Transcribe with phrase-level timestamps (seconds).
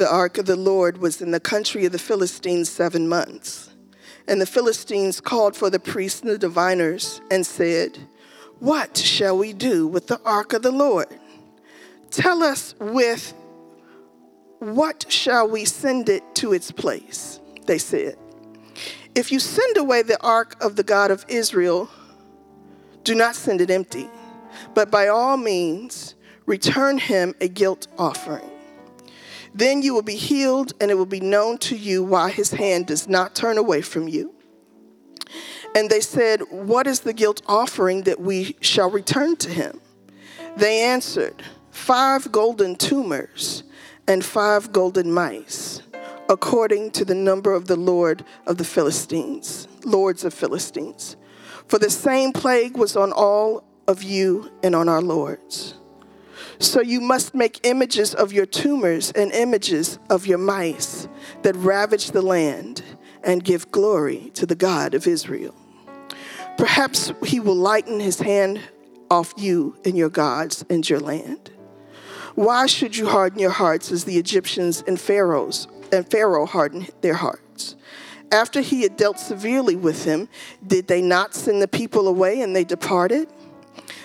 [0.00, 3.68] the ark of the Lord was in the country of the Philistines seven months.
[4.26, 7.98] And the Philistines called for the priests and the diviners and said,
[8.60, 11.06] What shall we do with the ark of the Lord?
[12.10, 13.34] Tell us with
[14.58, 17.38] what shall we send it to its place?
[17.66, 18.16] They said.
[19.14, 21.90] If you send away the ark of the God of Israel,
[23.04, 24.08] do not send it empty,
[24.72, 26.14] but by all means
[26.46, 28.50] return him a guilt offering.
[29.54, 32.86] Then you will be healed, and it will be known to you why his hand
[32.86, 34.34] does not turn away from you.
[35.74, 39.80] And they said, What is the guilt offering that we shall return to him?
[40.56, 43.62] They answered, Five golden tumors
[44.06, 45.82] and five golden mice,
[46.28, 51.16] according to the number of the Lord of the Philistines, lords of Philistines.
[51.68, 55.74] For the same plague was on all of you and on our lords.
[56.58, 61.08] So you must make images of your tumors and images of your mice
[61.42, 62.82] that ravage the land
[63.22, 65.54] and give glory to the God of Israel.
[66.56, 68.60] Perhaps he will lighten his hand
[69.10, 71.50] off you and your gods and your land.
[72.34, 77.14] Why should you harden your hearts as the Egyptians and Pharaohs and Pharaoh hardened their
[77.14, 77.76] hearts?
[78.32, 80.28] After he had dealt severely with them,
[80.64, 83.28] did they not send the people away and they departed?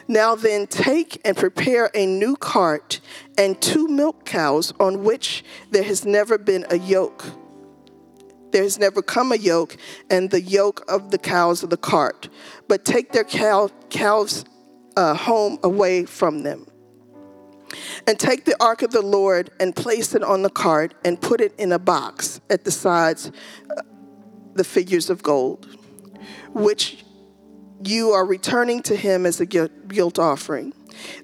[0.07, 2.99] Now then, take and prepare a new cart
[3.37, 7.25] and two milk cows on which there has never been a yoke.
[8.51, 9.75] There has never come a yoke,
[10.09, 12.29] and the yoke of the cows of the cart.
[12.67, 14.45] But take their cow, cows
[14.95, 16.67] uh, home away from them.
[18.07, 21.41] And take the ark of the Lord and place it on the cart and put
[21.41, 23.31] it in a box at the sides,
[23.75, 23.81] uh,
[24.53, 25.67] the figures of gold,
[26.53, 27.03] which
[27.83, 30.73] you are returning to him as a guilt offering.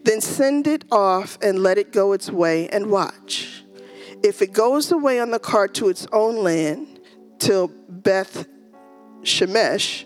[0.03, 3.63] Then send it off and let it go its way and watch.
[4.23, 6.91] If it goes away on the cart to its own land,
[7.41, 8.47] till Beth
[9.23, 10.05] Shemesh,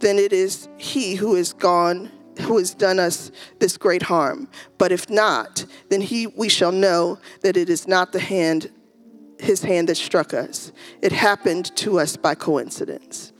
[0.00, 4.48] then it is he who is gone, who has done us this great harm.
[4.78, 8.70] But if not, then he we shall know that it is not the hand,
[9.38, 10.72] his hand that struck us.
[11.02, 13.32] It happened to us by coincidence.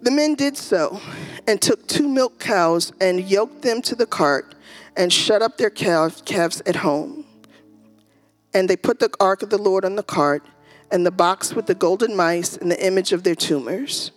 [0.00, 1.00] The men did so
[1.46, 4.54] and took two milk cows and yoked them to the cart
[4.96, 7.24] and shut up their calves at home.
[8.54, 10.44] And they put the ark of the Lord on the cart
[10.90, 14.12] and the box with the golden mice and the image of their tumors.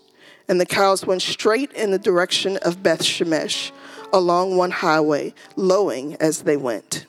[0.47, 3.71] And the cows went straight in the direction of Beth Shemesh
[4.13, 7.05] along one highway, lowing as they went.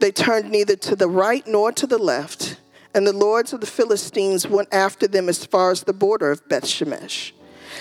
[0.00, 2.60] They turned neither to the right nor to the left,
[2.94, 6.48] and the lords of the Philistines went after them as far as the border of
[6.48, 7.32] Beth Shemesh.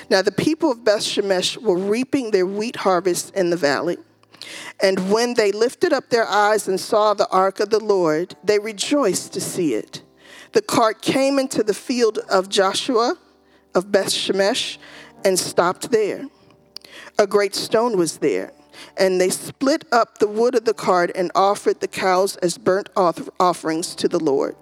[0.09, 3.97] Now the people of Beth Shemesh were reaping their wheat harvest in the valley.
[4.81, 8.59] And when they lifted up their eyes and saw the ark of the Lord, they
[8.59, 10.01] rejoiced to see it.
[10.51, 13.17] The cart came into the field of Joshua
[13.73, 14.77] of Beth Shemesh
[15.23, 16.25] and stopped there.
[17.17, 18.51] A great stone was there,
[18.97, 22.89] and they split up the wood of the cart and offered the cows as burnt
[22.95, 24.55] offerings to the Lord.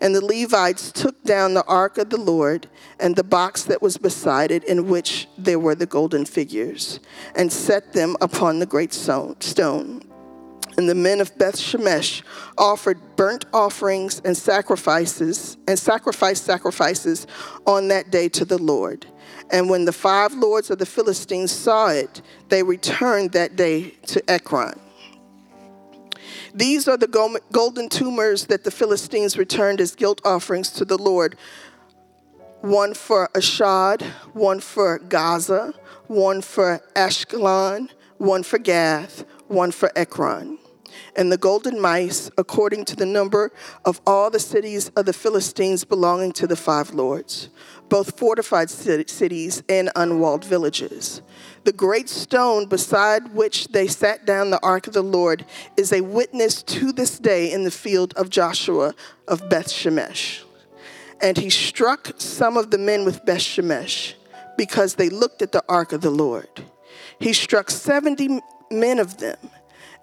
[0.00, 3.96] And the Levites took down the ark of the Lord and the box that was
[3.96, 7.00] beside it, in which there were the golden figures,
[7.34, 10.02] and set them upon the great stone.
[10.76, 12.22] And the men of Beth Shemesh
[12.56, 17.26] offered burnt offerings and sacrifices, and sacrificed sacrifices
[17.66, 19.06] on that day to the Lord.
[19.50, 24.22] And when the five lords of the Philistines saw it, they returned that day to
[24.30, 24.78] Ekron.
[26.54, 31.36] These are the golden tumors that the Philistines returned as guilt offerings to the Lord
[32.60, 34.02] one for Ashdod,
[34.34, 35.72] one for Gaza,
[36.08, 40.58] one for Ashkelon, one for Gath, one for Ekron.
[41.16, 43.52] And the golden mice, according to the number
[43.84, 47.48] of all the cities of the Philistines belonging to the five lords,
[47.90, 51.20] both fortified cities and unwalled villages.
[51.64, 55.44] The great stone beside which they sat down the ark of the Lord
[55.76, 58.94] is a witness to this day in the field of Joshua
[59.28, 60.42] of Beth Shemesh.
[61.20, 64.14] And he struck some of the men with Beth Shemesh
[64.56, 66.64] because they looked at the ark of the Lord.
[67.18, 68.40] He struck 70
[68.70, 69.36] men of them,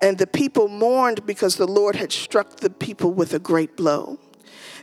[0.01, 4.19] and the people mourned because the Lord had struck the people with a great blow.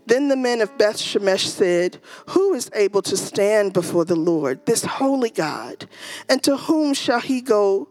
[0.06, 1.98] Then the men of Beth Shemesh said,
[2.28, 5.88] Who is able to stand before the Lord, this holy God?
[6.28, 7.88] And to whom shall he go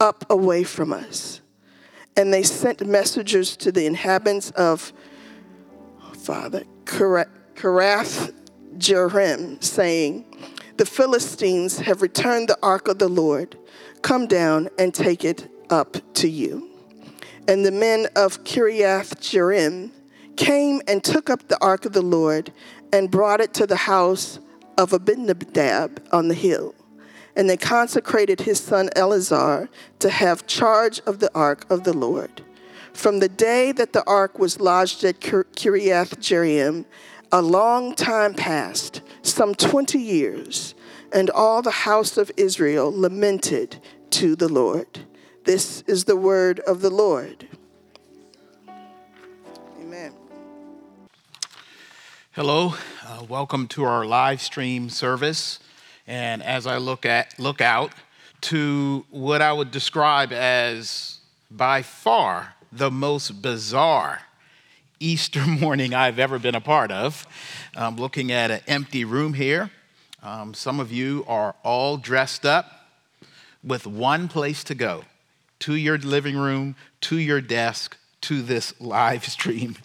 [0.00, 1.40] up away from us?
[2.16, 4.92] And they sent messengers to the inhabitants of
[6.14, 8.34] Father Kiriath
[8.76, 10.24] Jearim, saying,
[10.76, 13.56] The Philistines have returned the ark of the Lord.
[14.02, 16.68] Come down and take it up to you.
[17.48, 19.90] and the men of Kiriath Jearim
[20.36, 22.52] came and took up the ark of the Lord
[22.92, 24.38] and brought it to the house
[24.78, 26.74] of Abinadab on the hill.
[27.34, 29.68] And they consecrated his son Eleazar
[30.00, 32.42] to have charge of the ark of the Lord.
[32.92, 36.84] From the day that the ark was lodged at Kiriath Jearim,
[37.30, 40.74] a long time passed, some 20 years,
[41.12, 43.80] and all the house of Israel lamented
[44.10, 45.06] to the Lord.
[45.44, 47.48] This is the word of the Lord.
[52.34, 52.72] Hello,
[53.06, 55.58] uh, welcome to our live stream service.
[56.06, 57.92] And as I look at look out
[58.52, 61.18] to what I would describe as
[61.50, 64.22] by far the most bizarre
[64.98, 67.26] Easter morning I've ever been a part of.
[67.76, 69.70] I'm looking at an empty room here.
[70.22, 72.88] Um, some of you are all dressed up
[73.62, 75.04] with one place to go
[75.58, 79.76] to your living room, to your desk, to this live stream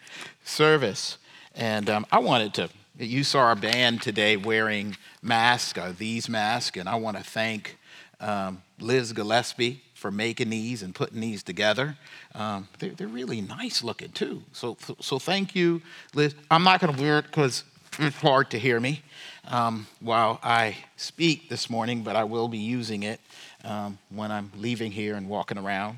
[0.45, 1.17] service.
[1.57, 2.69] And um, I wanted to,
[2.99, 7.79] you saw our band today wearing masks, uh, these masks, and I want to thank
[8.19, 11.97] um, Liz Gillespie for making these and putting these together.
[12.35, 14.43] Um, they're, they're, really nice looking too.
[14.51, 15.81] So, so thank you,
[16.13, 16.35] Liz.
[16.51, 17.63] I'm not going to wear it because
[17.97, 19.01] it's hard to hear me
[19.47, 23.19] um, while I speak this morning, but I will be using it
[23.63, 25.97] um, when I'm leaving here and walking around.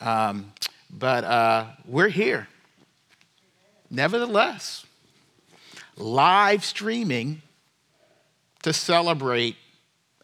[0.00, 0.52] Um,
[0.88, 2.46] but uh, we're here.
[3.90, 4.86] Nevertheless,
[6.00, 7.42] live streaming
[8.62, 9.56] to celebrate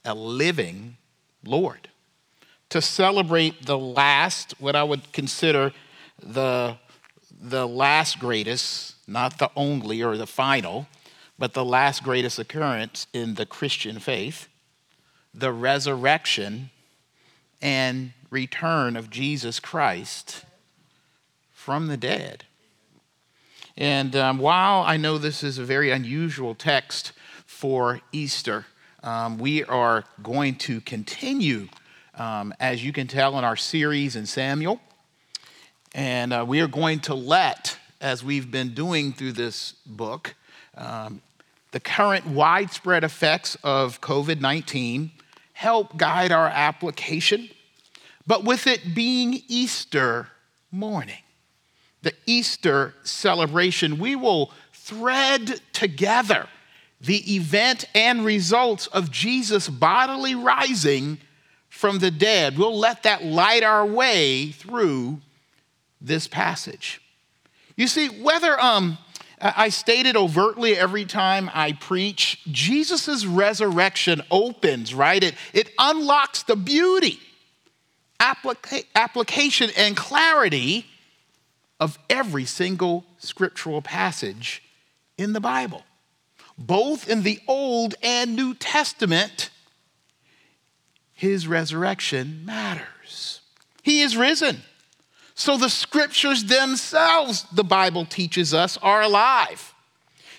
[0.05, 0.97] a living
[1.45, 1.89] Lord,
[2.71, 5.73] to celebrate the last, what I would consider
[6.21, 6.77] the,
[7.41, 10.87] the last greatest, not the only or the final,
[11.39, 14.49] but the last greatest occurrence in the Christian faith,
[15.35, 16.71] the resurrection
[17.61, 20.45] and return of Jesus Christ
[21.53, 22.46] from the dead.
[23.77, 27.13] And um, while I know this is a very unusual text
[27.45, 28.65] for Easter,
[29.03, 31.69] um, we are going to continue,
[32.15, 34.81] um, as you can tell, in our series in Samuel.
[35.95, 40.35] And uh, we are going to let, as we've been doing through this book,
[40.75, 41.21] um,
[41.73, 45.11] the current widespread effects of COVID 19
[45.53, 47.51] help guide our application.
[48.27, 50.29] But with it being Easter
[50.71, 51.19] morning,
[52.03, 56.47] the Easter celebration, we will thread together
[57.01, 61.19] the event and results of Jesus bodily rising
[61.69, 62.57] from the dead.
[62.57, 65.21] We'll let that light our way through
[66.01, 67.01] this passage.
[67.77, 68.97] You see, whether um,
[69.41, 75.23] I stated overtly every time I preach, Jesus' resurrection opens, right?
[75.23, 77.21] It, it unlocks the beauty,
[78.19, 80.87] applica- application, and clarity
[81.79, 84.63] of every single scriptural passage
[85.19, 85.85] in the Bible.
[86.59, 89.51] Both in the Old and New Testament,
[91.13, 93.41] his resurrection matters.
[93.83, 94.63] He is risen.
[95.35, 99.75] So the scriptures themselves, the Bible teaches us, are alive.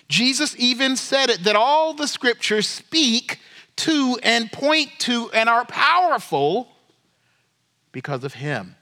[0.08, 3.38] Jesus even said it that all the scriptures speak
[3.76, 6.68] to and point to and are powerful
[7.92, 8.74] because of him.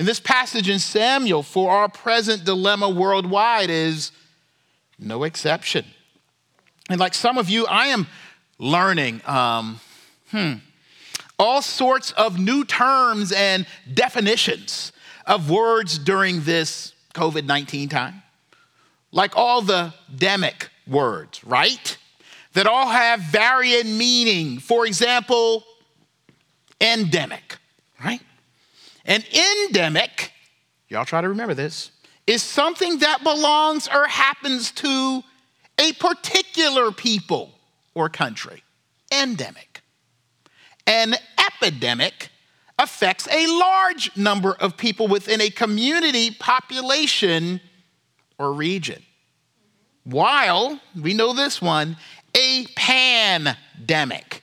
[0.00, 4.12] In this passage in Samuel, for our present dilemma worldwide is
[4.98, 5.84] no exception.
[6.88, 8.06] And like some of you, I am
[8.58, 9.78] learning, um,
[10.30, 10.54] hmm,
[11.38, 14.92] all sorts of new terms and definitions
[15.26, 18.22] of words during this COVID 19 time.
[19.12, 21.98] Like all the demic words, right?
[22.54, 24.60] That all have varying meaning.
[24.60, 25.62] For example,
[26.80, 27.58] endemic,
[28.02, 28.22] right?
[29.04, 29.22] An
[29.64, 30.32] endemic,
[30.88, 31.90] y'all try to remember this,
[32.26, 35.22] is something that belongs or happens to
[35.78, 37.52] a particular people
[37.94, 38.62] or country.
[39.12, 39.82] Endemic.
[40.86, 42.28] An epidemic
[42.78, 47.60] affects a large number of people within a community, population,
[48.38, 49.02] or region.
[50.04, 51.96] While, we know this one,
[52.34, 54.39] a pandemic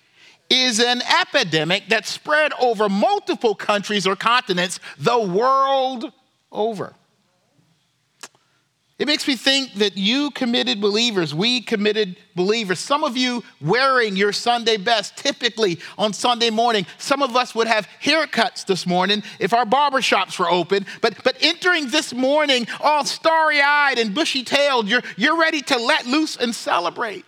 [0.50, 6.12] is an epidemic that spread over multiple countries or continents the world
[6.51, 6.94] over.
[9.00, 14.16] It makes me think that you committed believers, we committed believers, some of you wearing
[14.16, 16.88] your Sunday best typically on Sunday morning.
[16.98, 20.88] Some of us would have haircuts this morning if our barber shops were open.
[21.01, 25.77] But, but entering this morning all starry eyed and bushy tailed, you're, you're ready to
[25.77, 27.24] let loose and celebrate.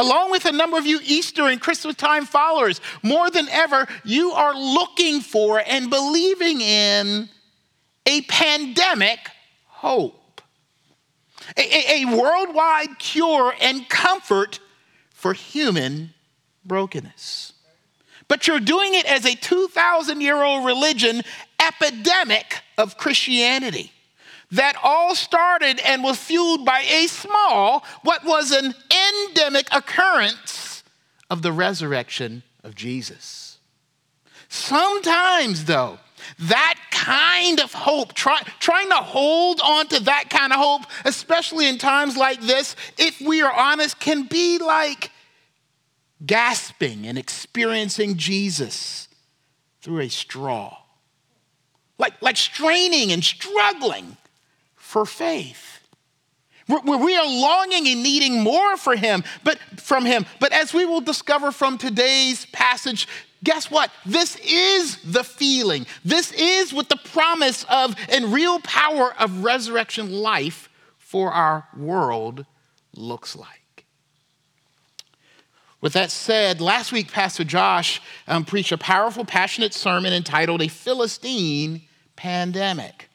[0.00, 4.30] Along with a number of you Easter and Christmas time followers, more than ever, you
[4.30, 7.28] are looking for and believing in
[8.06, 9.18] a pandemic
[9.66, 10.40] hope,
[11.56, 14.58] a, a, a worldwide cure and comfort
[15.12, 16.14] for human
[16.64, 17.52] brokenness.
[18.26, 21.22] But you're doing it as a 2,000 year old religion
[21.60, 23.92] epidemic of Christianity
[24.52, 30.82] that all started and was fueled by a small, what was an endemic occurrence
[31.28, 33.58] of the resurrection of Jesus.
[34.48, 35.98] Sometimes, though,
[36.40, 41.68] that kind of hope, try, trying to hold on to that kind of hope, especially
[41.68, 45.10] in times like this, if we are honest, can be like
[46.26, 49.08] gasping and experiencing Jesus
[49.80, 50.76] through a straw.
[51.98, 54.16] Like, like straining and struggling
[54.90, 55.78] for faith.
[56.68, 60.26] We are longing and needing more for him, but from him.
[60.38, 63.08] But as we will discover from today's passage,
[63.42, 63.90] guess what?
[64.04, 65.86] This is the feeling.
[66.04, 70.68] This is what the promise of and real power of resurrection life
[70.98, 72.46] for our world
[72.94, 73.84] looks like.
[75.80, 80.68] With that said, last week Pastor Josh um, preached a powerful, passionate sermon entitled A
[80.68, 81.82] Philistine
[82.16, 83.08] Pandemic,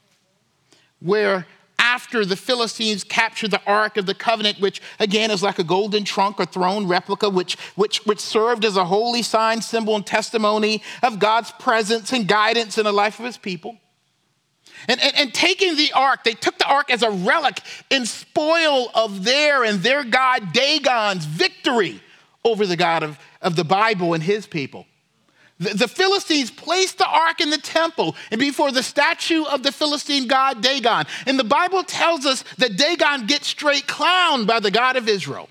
[1.00, 1.46] where
[1.80, 6.04] after the Philistines captured the Ark of the Covenant, which again is like a golden
[6.04, 10.82] trunk or throne replica, which, which, which served as a holy sign, symbol, and testimony
[11.04, 13.78] of God's presence and guidance in the life of his people.
[14.88, 18.90] And, and, and, taking the ark, they took the ark as a relic in spoil
[18.94, 22.02] of their and their God Dagon's victory
[22.44, 24.86] over the God of, of the Bible and his people.
[25.58, 30.28] The, Philistines placed the ark in the temple and before the statue of the Philistine
[30.28, 31.06] god Dagon.
[31.26, 35.50] And the Bible tells us that Dagon gets straight clowned by the God of Israel.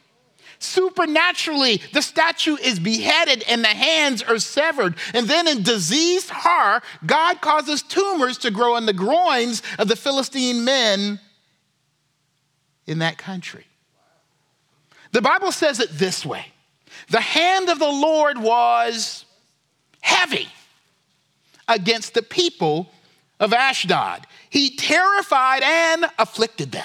[0.59, 4.95] Supernaturally, the statue is beheaded and the hands are severed.
[5.13, 9.97] And then, in diseased horror, God causes tumors to grow in the groins of the
[9.97, 11.21] Philistine men
[12.87, 13.67] in that country.
[15.13, 16.47] The Bible says it this way
[17.11, 19.24] The hand of the Lord was
[20.05, 20.49] heavy
[21.67, 22.91] against the people
[23.41, 24.27] of Ashdod.
[24.51, 26.85] He terrified and afflicted them.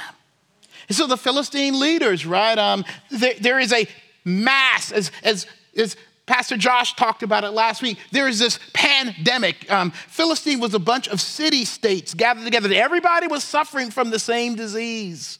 [0.88, 2.57] And so the Philistine leaders, right?
[2.57, 3.85] Um, there, there is a
[4.23, 5.45] mass, as, as,
[5.75, 7.97] as Pastor Josh talked about it last week.
[8.11, 9.69] There is this pandemic.
[9.69, 12.69] Um, Philistine was a bunch of city states gathered together.
[12.73, 15.38] Everybody was suffering from the same disease.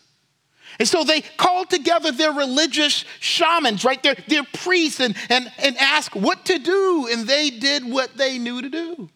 [0.80, 4.02] And so they called together their religious shamans, right?
[4.02, 7.08] Their, their priests, and, and, and asked what to do.
[7.12, 9.10] And they did what they knew to do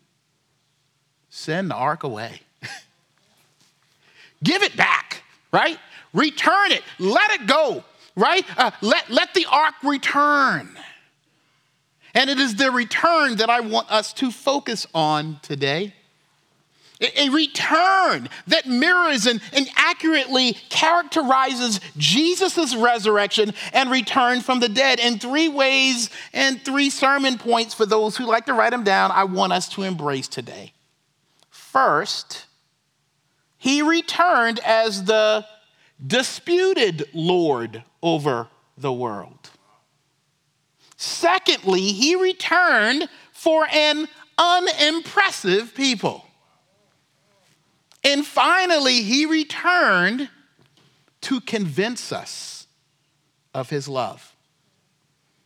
[1.29, 2.41] send the ark away.
[4.43, 5.79] Give it back, right?
[6.13, 6.83] Return it.
[6.99, 7.83] Let it go,
[8.15, 8.45] right?
[8.55, 10.77] Uh, let, let the ark return.
[12.13, 15.95] And it is the return that I want us to focus on today
[17.15, 24.99] a return that mirrors and, and accurately characterizes Jesus' resurrection and return from the dead
[24.99, 29.11] in three ways and three sermon points for those who like to write them down,
[29.11, 30.73] I want us to embrace today.
[31.49, 32.45] First,
[33.57, 35.45] he returned as the
[36.05, 39.49] disputed Lord over the world.
[40.97, 44.07] Secondly, he returned for an
[44.37, 46.25] unimpressive people.
[48.03, 50.29] And finally, he returned
[51.21, 52.67] to convince us
[53.53, 54.35] of his love.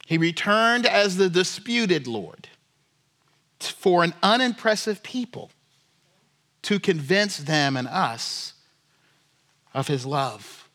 [0.07, 2.47] He returned as the disputed Lord
[3.59, 5.51] for an unimpressive people
[6.63, 8.53] to convince them and us
[9.73, 10.69] of his love.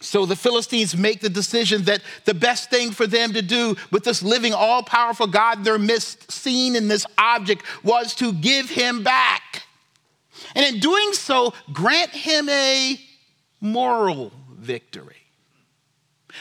[0.00, 4.04] So the Philistines make the decision that the best thing for them to do with
[4.04, 8.70] this living, all powerful God in their midst, seen in this object, was to give
[8.70, 9.62] him back
[10.54, 13.00] and in doing so, grant him a
[13.60, 15.16] moral victory.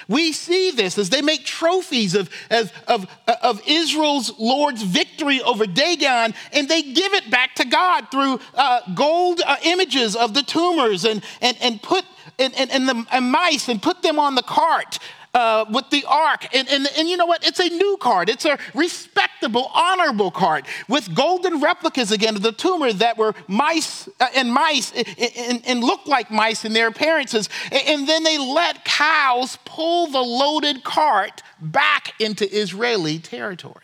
[0.08, 3.08] We see this as they make trophies of, of, of,
[3.41, 8.82] of, Israel's Lord's victory over Dagon, and they give it back to God through uh,
[8.96, 12.06] gold uh, images of the tumors and, and, and put
[12.39, 15.00] and, and, and the and mice and put them on the cart
[15.33, 16.47] uh, with the ark.
[16.53, 17.45] And, and, and you know what?
[17.45, 18.29] It's a new card.
[18.29, 24.09] It's a respectable, honorable card with golden replicas again of the tumor that were mice
[24.19, 27.50] uh, and mice and, and looked like mice in their appearances.
[27.71, 33.75] And then they let cows pull the loaded cart back into Israeli territory.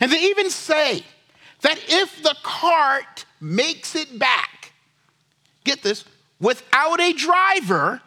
[0.00, 1.04] And they even say
[1.62, 4.72] that if the cart makes it back,
[5.64, 6.04] get this,
[6.40, 8.02] without a driver,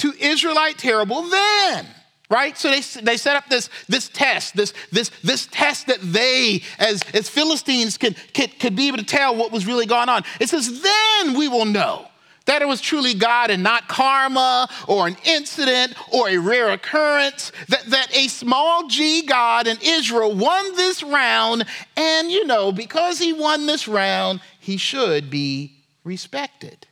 [0.00, 1.86] to Israelite terrible, then
[2.30, 2.56] right?
[2.56, 7.02] So they, they set up this, this test, this, this, this test that they, as,
[7.12, 10.22] as Philistines, could, could, could be able to tell what was really going on.
[10.38, 12.06] It says, then we will know
[12.46, 17.52] that it was truly God and not karma or an incident or a rare occurrence,
[17.68, 21.64] that, that a small g God in Israel won this round,
[21.96, 26.86] and you know, because he won this round, he should be respected.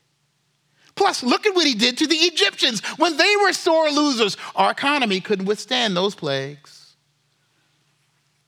[0.98, 4.36] Plus, look at what he did to the Egyptians when they were sore losers.
[4.56, 6.96] Our economy couldn't withstand those plagues.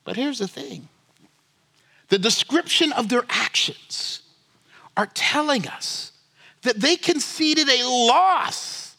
[0.03, 0.89] But here's the thing
[2.09, 4.23] the description of their actions
[4.97, 6.11] are telling us
[6.63, 8.97] that they conceded a loss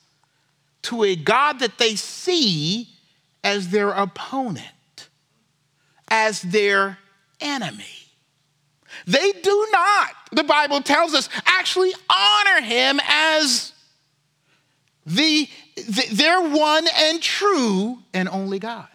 [0.83, 2.87] to a God that they see
[3.43, 5.09] as their opponent,
[6.07, 6.99] as their
[7.41, 8.00] enemy.
[9.07, 13.73] They do not, the Bible tells us, actually honor him as
[15.05, 18.87] the, the their one and true and only God.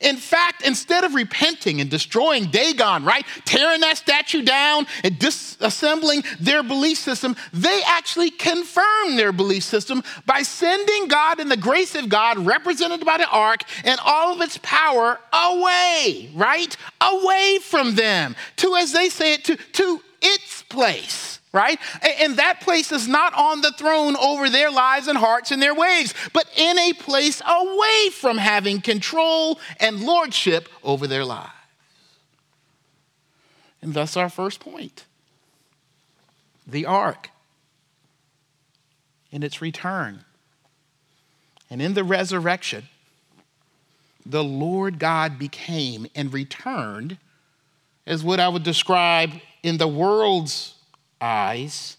[0.00, 6.24] In fact, instead of repenting and destroying Dagon, right, tearing that statue down and disassembling
[6.38, 11.94] their belief system, they actually confirm their belief system by sending God and the grace
[11.94, 16.74] of God, represented by the ark and all of its power, away, right?
[17.00, 21.78] Away from them to, as they say it, to, to its place right?
[22.20, 25.74] And that place is not on the throne over their lives and hearts and their
[25.74, 31.50] ways, but in a place away from having control and lordship over their lives.
[33.82, 35.06] And thus, our first point
[36.66, 37.30] the ark
[39.32, 40.24] in its return
[41.68, 42.88] and in the resurrection,
[44.26, 47.16] the Lord God became and returned
[48.06, 49.30] as what I would describe
[49.62, 50.74] in the world's
[51.20, 51.96] eyes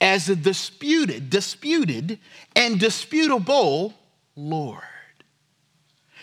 [0.00, 2.18] as a disputed, disputed,
[2.54, 3.94] and disputable
[4.34, 4.82] Lord.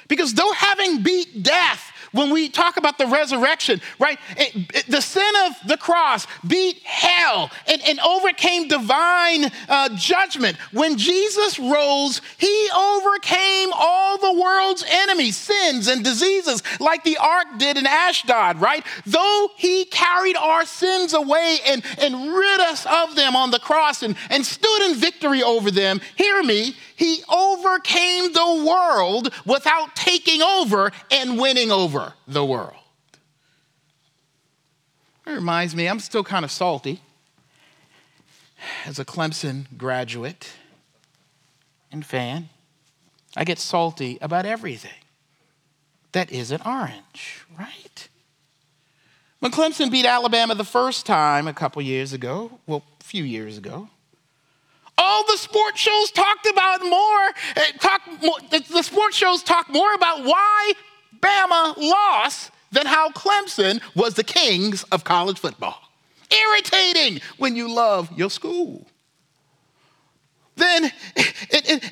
[0.07, 4.19] Because though having beat death when we talk about the resurrection, right?
[4.37, 10.57] It, it, the sin of the cross beat hell and, and overcame divine uh, judgment.
[10.71, 17.47] When Jesus rose, he overcame all the world's enemies, sins, and diseases, like the ark
[17.57, 18.85] did in Ashdod, right?
[19.05, 24.03] Though he carried our sins away and, and rid us of them on the cross
[24.03, 30.41] and, and stood in victory over them, hear me, he overcame the world without taking
[30.41, 31.92] over and winning over
[32.27, 32.75] the world.
[35.25, 37.01] It reminds me, I'm still kind of salty
[38.85, 40.51] as a Clemson graduate
[41.91, 42.49] and fan.
[43.35, 44.91] I get salty about everything
[46.11, 48.07] that isn't orange, right?
[49.39, 53.57] When Clemson beat Alabama the first time a couple years ago, well, a few years
[53.57, 53.89] ago,
[54.97, 59.93] all the sports shows talked about more, eh, talk more, the sports shows talk more
[59.95, 60.73] about why
[61.23, 65.79] Bama lost than how Clemson was the kings of college football.
[66.49, 68.87] Irritating when you love your school.
[70.55, 70.93] Then, and,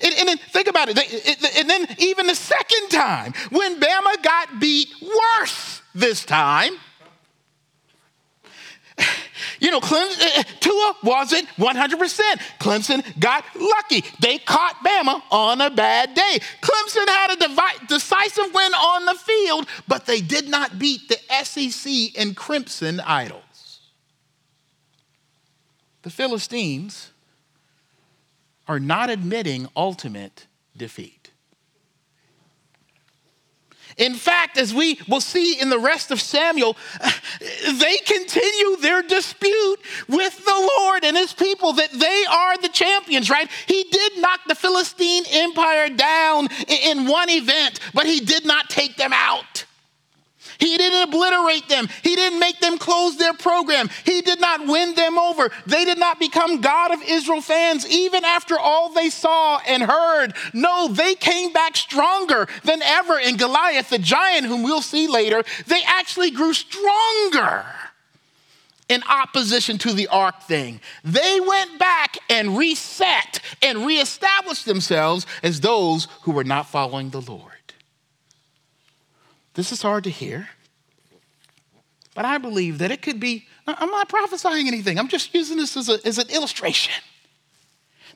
[0.04, 4.90] and, and, think about it, and then even the second time, when Bama got beat
[5.02, 6.74] worse this time,
[9.60, 12.22] you know, Clemson, uh, Tua wasn't 100%.
[12.60, 14.04] Clemson got lucky.
[14.20, 16.40] They caught Bama on a bad day.
[16.62, 21.18] Clemson had a devi- decisive win on the field, but they did not beat the
[21.44, 23.42] SEC and Crimson Idols.
[26.04, 27.12] The Philistines
[28.68, 31.21] are not admitting ultimate defeat.
[33.98, 36.78] In fact, as we will see in the rest of Samuel,
[37.40, 39.78] they continue their dispute
[40.08, 43.50] with the Lord and his people that they are the champions, right?
[43.68, 48.98] He did knock the Philistine empire down in one event, but he did not take
[48.98, 49.66] them out.
[50.62, 51.88] He didn't obliterate them.
[52.04, 53.90] He didn't make them close their program.
[54.06, 55.50] He did not win them over.
[55.66, 60.36] They did not become God of Israel fans even after all they saw and heard.
[60.54, 63.20] No, they came back stronger than ever.
[63.20, 67.66] And Goliath, the giant whom we'll see later, they actually grew stronger
[68.88, 70.80] in opposition to the ark thing.
[71.04, 77.22] They went back and reset and reestablished themselves as those who were not following the
[77.22, 77.61] Lord.
[79.54, 80.50] This is hard to hear,
[82.16, 83.48] but I believe that it could be.
[83.68, 86.94] I'm not prophesying anything, I'm just using this as, a, as an illustration.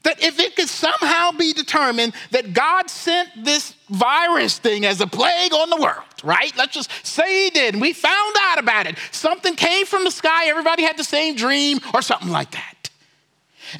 [0.03, 5.07] That if it could somehow be determined that God sent this virus thing as a
[5.07, 6.55] plague on the world, right?
[6.55, 8.97] Let's just say He did, and we found out about it.
[9.11, 12.89] Something came from the sky, everybody had the same dream, or something like that.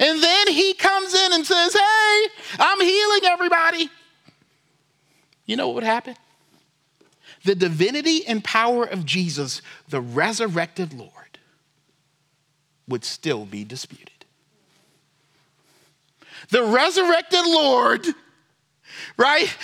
[0.00, 2.26] And then He comes in and says, Hey,
[2.58, 3.88] I'm healing everybody.
[5.46, 6.16] you know what would happen?
[7.46, 11.38] The divinity and power of Jesus, the resurrected Lord,
[12.88, 14.24] would still be disputed.
[16.48, 18.04] The resurrected Lord
[19.16, 19.54] right?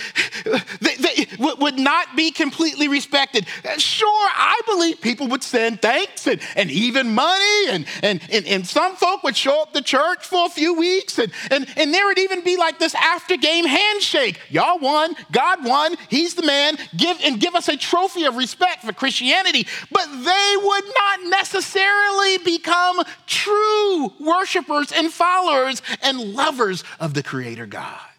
[0.81, 3.47] They, they would not be completely respected.
[3.79, 8.67] Sure, I believe people would send thanks and, and even money, and, and, and, and
[8.67, 12.07] some folk would show up to church for a few weeks, and, and, and there
[12.07, 14.41] would even be like this after game handshake.
[14.51, 18.85] Y'all won, God won, He's the man, give, and give us a trophy of respect
[18.85, 19.67] for Christianity.
[19.91, 27.67] But they would not necessarily become true worshipers and followers and lovers of the Creator
[27.67, 28.12] God.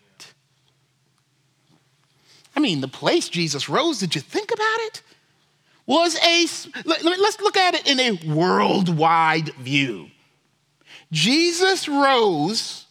[2.55, 5.01] I mean, the place Jesus rose, did you think about it?
[5.85, 6.45] Was a,
[6.85, 10.09] let's look at it in a worldwide view.
[11.11, 12.85] Jesus rose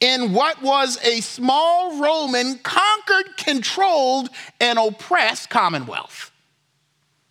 [0.00, 6.30] in what was a small Roman, conquered, controlled, and oppressed commonwealth.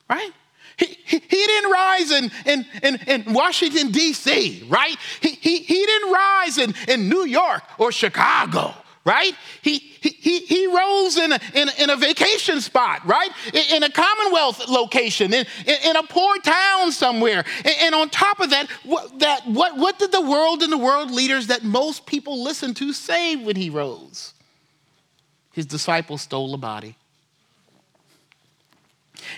[0.08, 0.32] Right?
[0.78, 4.96] He, he, he, didn't rise in, in, in, in Washington, D.C., right?
[5.22, 8.76] He, he, he didn't rise in, in New York or Chicago
[9.10, 9.34] right?
[9.62, 13.30] He, he, he rose in a, in, in a vacation spot, right?
[13.54, 17.44] In, in a Commonwealth location, in, in, in, a poor town somewhere.
[17.66, 20.78] And, and on top of that, what, that what, what did the world and the
[20.78, 24.34] world leaders that most people listen to say when he rose?
[25.52, 26.96] His disciples stole a body.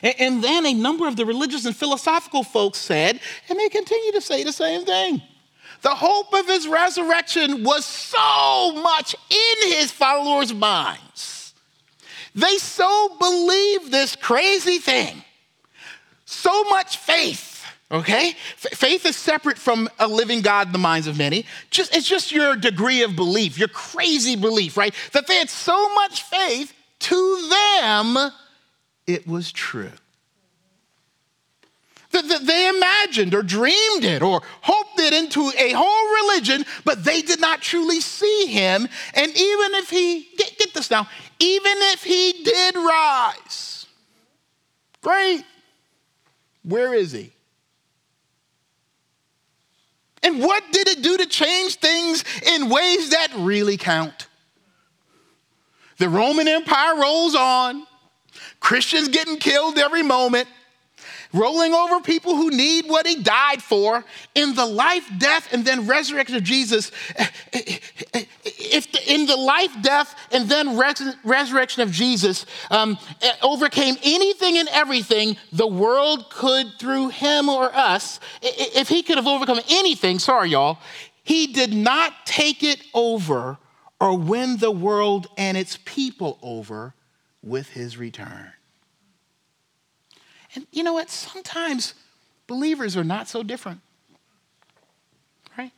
[0.04, 3.20] And, and then a number of the religious and philosophical folks said,
[3.50, 5.22] and they continue to say the same thing
[5.82, 11.54] the hope of his resurrection was so much in his followers' minds.
[12.36, 15.24] They so believed this crazy thing,
[16.26, 17.50] so much faith.
[17.92, 18.30] Okay?
[18.30, 21.46] F- faith is separate from a living God in the minds of many.
[21.72, 24.96] Just, it's just your degree of belief, your crazy belief, right?
[25.12, 28.32] That they had so much faith, to them,
[29.08, 29.92] it was true
[32.12, 37.04] that, that they imagined or dreamed it or hoped it into a whole religion, but
[37.04, 38.88] they did not truly see him.
[39.14, 41.08] And even if he, get, get this now,
[41.40, 43.86] even if he did rise,
[45.02, 45.44] great,
[46.64, 47.32] where is he?
[50.24, 54.28] And what did it do to change things in ways that really count?
[55.98, 57.86] The Roman Empire rolls on,
[58.60, 60.48] Christians getting killed every moment
[61.34, 64.04] rolling over people who need what he died for
[64.36, 66.92] in the life, death, and then resurrection of Jesus.
[67.54, 72.98] If the, in the life, death, and then res- resurrection of Jesus um,
[73.42, 79.28] overcame anything and everything the world could through him or us, if he could have
[79.28, 80.80] overcome anything, sorry, y'all,
[81.24, 83.58] he did not take it over
[84.00, 86.96] or win the world and its people over
[87.44, 88.52] with his return.
[90.56, 91.10] And you know what?
[91.10, 91.94] Sometimes
[92.48, 93.82] believers are not so different.
[95.58, 95.72] Right?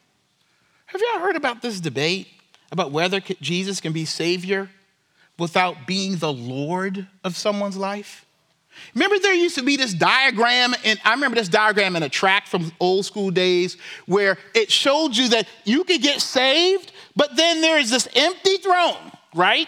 [0.88, 2.28] Have y'all heard about this debate
[2.72, 4.70] about whether Jesus can be Savior
[5.38, 8.26] without being the Lord of someone's life?
[8.96, 12.48] Remember, there used to be this diagram, and I remember this diagram in a track
[12.48, 17.62] from old school days where it showed you that you could get saved, but then
[17.62, 19.68] there is this empty throne, right?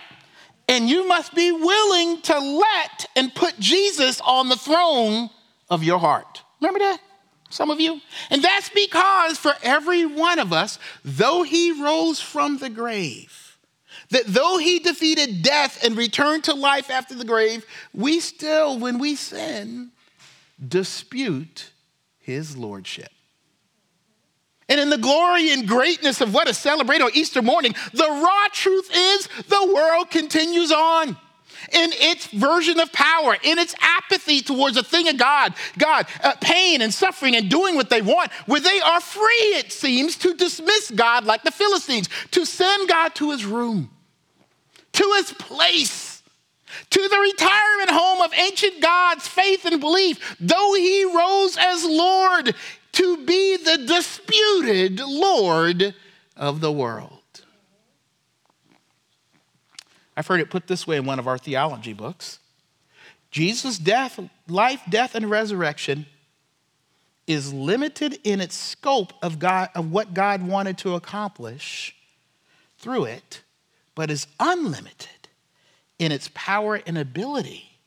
[0.67, 5.30] And you must be willing to let and put Jesus on the throne
[5.69, 6.41] of your heart.
[6.60, 6.99] Remember that?
[7.49, 8.01] Some of you?
[8.30, 13.58] And that's because for every one of us, though he rose from the grave,
[14.10, 18.99] that though he defeated death and returned to life after the grave, we still, when
[18.99, 19.91] we sin,
[20.67, 21.71] dispute
[22.19, 23.12] his lordship.
[24.67, 28.47] And in the glory and greatness of what is celebrated on Easter morning, the raw
[28.51, 31.17] truth is the world continues on
[31.71, 36.36] in its version of power, in its apathy towards a thing of God, God, uh,
[36.41, 40.34] pain and suffering and doing what they want, where they are free, it seems, to
[40.34, 43.89] dismiss God like the Philistines, to send God to his room,
[44.93, 46.15] to his place,
[46.89, 50.36] to the retirement home of ancient gods, faith and belief.
[50.39, 52.54] Though he rose as Lord,
[52.95, 55.95] to be the disputed Lord
[56.36, 57.12] of the world.
[60.17, 62.39] I've heard it put this way in one of our theology books
[63.31, 66.05] Jesus' death, life, death, and resurrection
[67.27, 71.95] is limited in its scope of, God, of what God wanted to accomplish
[72.77, 73.41] through it,
[73.93, 75.10] but is unlimited
[75.99, 77.77] in its power and ability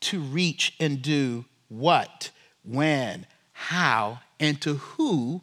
[0.00, 2.30] to reach and do what,
[2.64, 5.40] when, how, and to who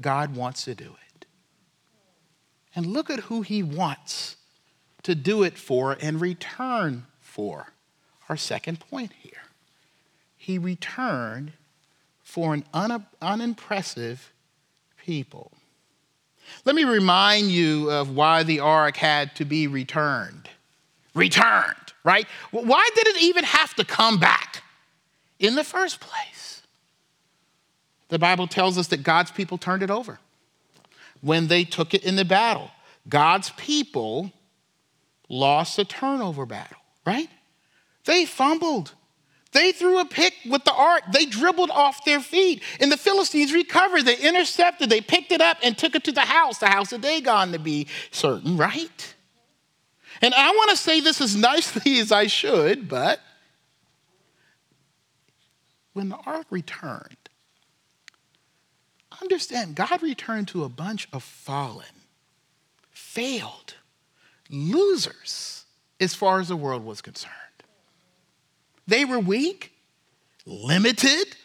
[0.00, 1.26] God wants to do it.
[2.74, 4.36] And look at who He wants
[5.04, 7.72] to do it for and return for
[8.28, 9.32] our second point here.
[10.36, 11.52] He returned
[12.24, 14.32] for an un- unimpressive
[15.04, 15.52] people.
[16.64, 20.48] Let me remind you of why the ark had to be returned.
[21.14, 22.26] Returned, right?
[22.50, 24.62] Why did it even have to come back
[25.38, 26.62] in the first place?
[28.08, 30.18] The Bible tells us that God's people turned it over
[31.20, 32.70] when they took it in the battle.
[33.08, 34.32] God's people
[35.28, 37.28] lost a turnover battle, right?
[38.04, 38.92] They fumbled.
[39.52, 41.02] They threw a pick with the ark.
[41.12, 42.62] They dribbled off their feet.
[42.78, 44.02] And the Philistines recovered.
[44.02, 44.90] They intercepted.
[44.90, 47.58] They picked it up and took it to the house, the house of Dagon to
[47.58, 49.14] be certain, right?
[50.22, 53.20] And I want to say this as nicely as I should, but
[55.92, 57.16] when the ark returned,
[59.20, 61.86] understand God returned to a bunch of fallen,
[62.90, 63.74] failed
[64.50, 65.64] losers
[66.00, 67.32] as far as the world was concerned.
[68.86, 69.72] They were weak,
[70.44, 71.36] limited,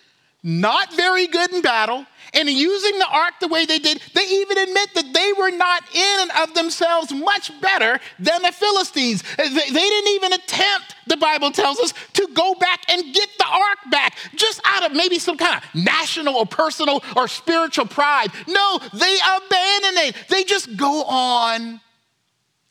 [0.43, 4.57] not very good in battle, and using the ark the way they did, they even
[4.57, 9.23] admit that they were not in and of themselves much better than the Philistines.
[9.37, 13.77] They, didn't even attempt, the Bible tells us, to go back and get the ark
[13.91, 18.29] back, just out of maybe some kind of national or personal or spiritual pride.
[18.47, 20.15] No, they abandon it.
[20.29, 21.81] They just go on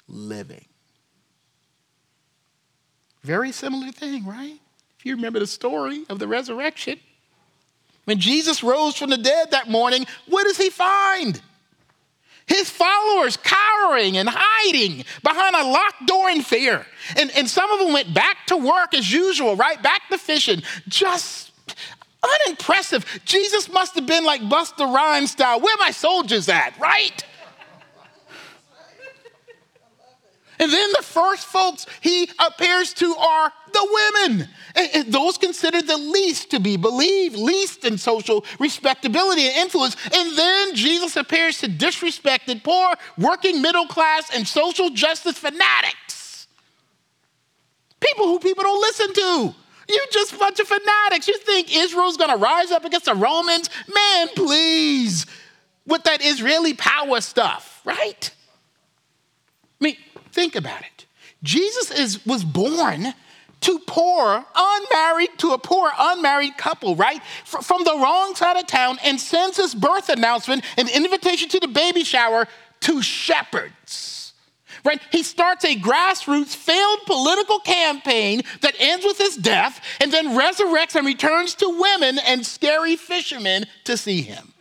[0.08, 0.64] living.
[3.22, 4.58] Very similar thing, right?
[4.98, 6.98] If you remember the story of the resurrection,
[8.04, 11.40] when Jesus rose from the dead that morning, what does he find?
[12.46, 16.84] His followers cowering and hiding behind a locked door in fear.
[17.16, 19.80] And, and some of them went back to work as usual, right?
[19.80, 20.62] Back to fishing.
[20.88, 21.52] Just
[22.22, 23.06] unimpressive.
[23.24, 25.60] Jesus must have been like Busta Rhymes style.
[25.60, 27.24] Where are my soldiers at, right?
[30.60, 34.48] And then the first folks he appears to are the women.
[34.76, 39.96] And those considered the least to be believed, least in social respectability and influence.
[40.14, 46.46] And then Jesus appears to disrespected, poor, working middle class, and social justice fanatics.
[48.00, 49.54] People who people don't listen to.
[49.88, 51.26] You just bunch of fanatics.
[51.26, 53.70] You think Israel's gonna rise up against the Romans?
[53.92, 55.24] Man, please.
[55.86, 58.30] With that Israeli power stuff, right?
[59.80, 59.96] I mean,
[60.32, 61.06] Think about it.
[61.42, 63.14] Jesus is, was born
[63.62, 67.20] to poor, unmarried, to a poor, unmarried couple, right?
[67.42, 71.60] F- from the wrong side of town and sends his birth announcement, an invitation to
[71.60, 72.46] the baby shower
[72.80, 74.32] to shepherds.
[74.82, 75.00] Right?
[75.12, 80.94] He starts a grassroots failed political campaign that ends with his death and then resurrects
[80.94, 84.54] and returns to women and scary fishermen to see him.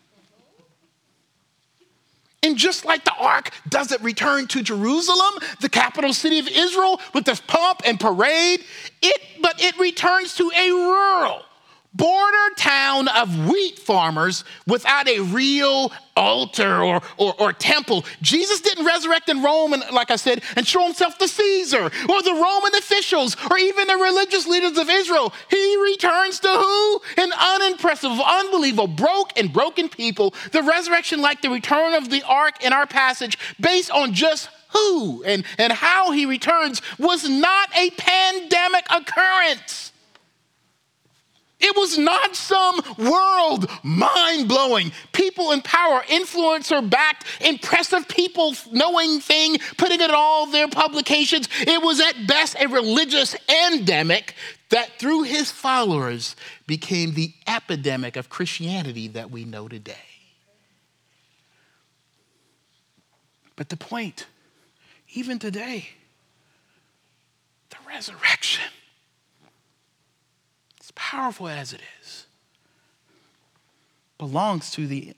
[2.42, 7.26] And just like the ark doesn't return to Jerusalem, the capital city of Israel, with
[7.26, 8.64] this pomp and parade,
[9.02, 11.44] it, but it returns to a rural,
[11.94, 18.06] border town of wheat farmers without a real altar or, or, or, temple.
[18.22, 22.22] Jesus didn't resurrect in Rome, and, like I said, and show himself to Caesar or
[22.22, 25.34] the Roman officials or even the religious leaders of Israel.
[25.50, 27.02] He returns to who?
[27.18, 30.34] An unimpressive, unbelievable, broke and broken people.
[30.52, 35.24] The resurrection, like the return of the ark in our passage, based on just who
[35.24, 39.92] and, and how he returns, was not a pandemic occurrence.
[41.60, 49.20] It was not some world mind blowing, people in power, influencer backed, impressive people knowing
[49.20, 51.50] thing, putting it in all their publications.
[51.60, 53.36] It was at best a religious
[53.68, 54.36] endemic
[54.70, 59.96] that through his followers became the epidemic of Christianity that we know today.
[63.58, 64.28] But the point,
[65.14, 65.90] even today,
[67.70, 68.64] the resurrection
[71.00, 72.26] powerful as it is,
[74.18, 75.14] belongs to the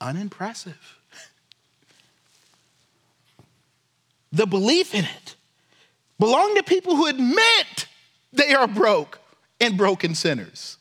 [0.00, 0.96] unimpressive.
[4.32, 5.34] the belief in it
[6.20, 7.88] belong to people who admit
[8.32, 9.18] they are broke
[9.60, 10.78] and broken sinners.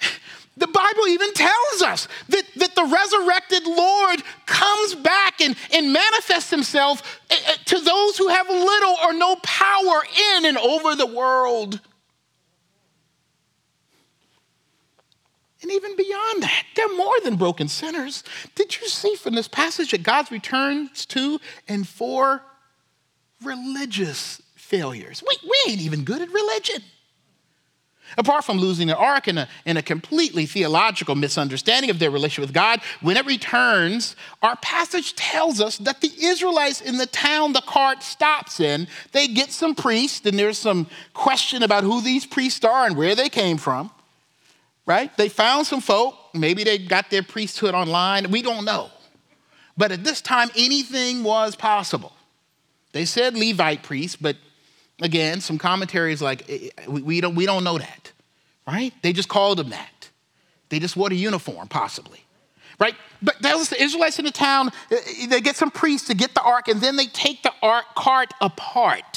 [0.56, 6.48] The Bible even tells us that, that the resurrected Lord comes back and, and manifests
[6.48, 10.04] himself eh, eh, to those who have little or no power
[10.36, 11.80] in and over the world.
[15.64, 18.22] And even beyond that, they're more than broken sinners.
[18.54, 22.42] Did you see from this passage that God returns to and for
[23.42, 25.24] religious failures?
[25.26, 26.82] We, we ain't even good at religion.
[28.18, 32.54] Apart from losing the ark in a, a completely theological misunderstanding of their relationship with
[32.54, 37.62] God, when it returns, our passage tells us that the Israelites in the town the
[37.62, 42.66] cart stops in, they get some priests, and there's some question about who these priests
[42.66, 43.90] are and where they came from,
[44.86, 45.14] right?
[45.16, 48.90] They found some folk, maybe they got their priesthood online, we don't know.
[49.76, 52.12] But at this time, anything was possible.
[52.92, 54.36] They said Levite priests, but
[55.00, 58.12] again, some commentaries like eh, eh, we don't, we don't know that,
[58.66, 58.92] right?
[59.02, 60.10] They just called them that.
[60.68, 62.20] They just wore a uniform, possibly,
[62.78, 62.94] right?
[63.20, 64.70] But that was the Israelites in the town.
[64.90, 67.86] Eh, they get some priests to get the ark, and then they take the ark
[67.96, 69.13] cart apart,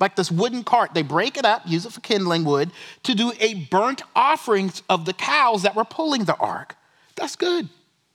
[0.00, 0.94] like this wooden cart.
[0.94, 2.70] They break it up, use it for kindling wood,
[3.04, 6.76] to do a burnt offering of the cows that were pulling the ark.
[7.16, 7.68] That's good.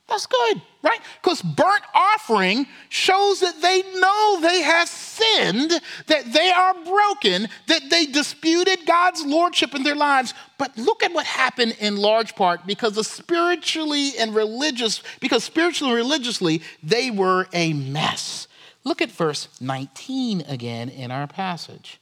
[0.06, 1.00] That's good, right?
[1.22, 7.88] Because burnt offering shows that they know they have sinned, that they are broken, that
[7.88, 10.34] they disputed God's lordship in their lives.
[10.58, 16.02] But look at what happened in large part because spiritually and religious, because spiritually and
[16.02, 18.46] religiously, they were a mess.
[18.84, 21.98] Look at verse 19 again in our passage.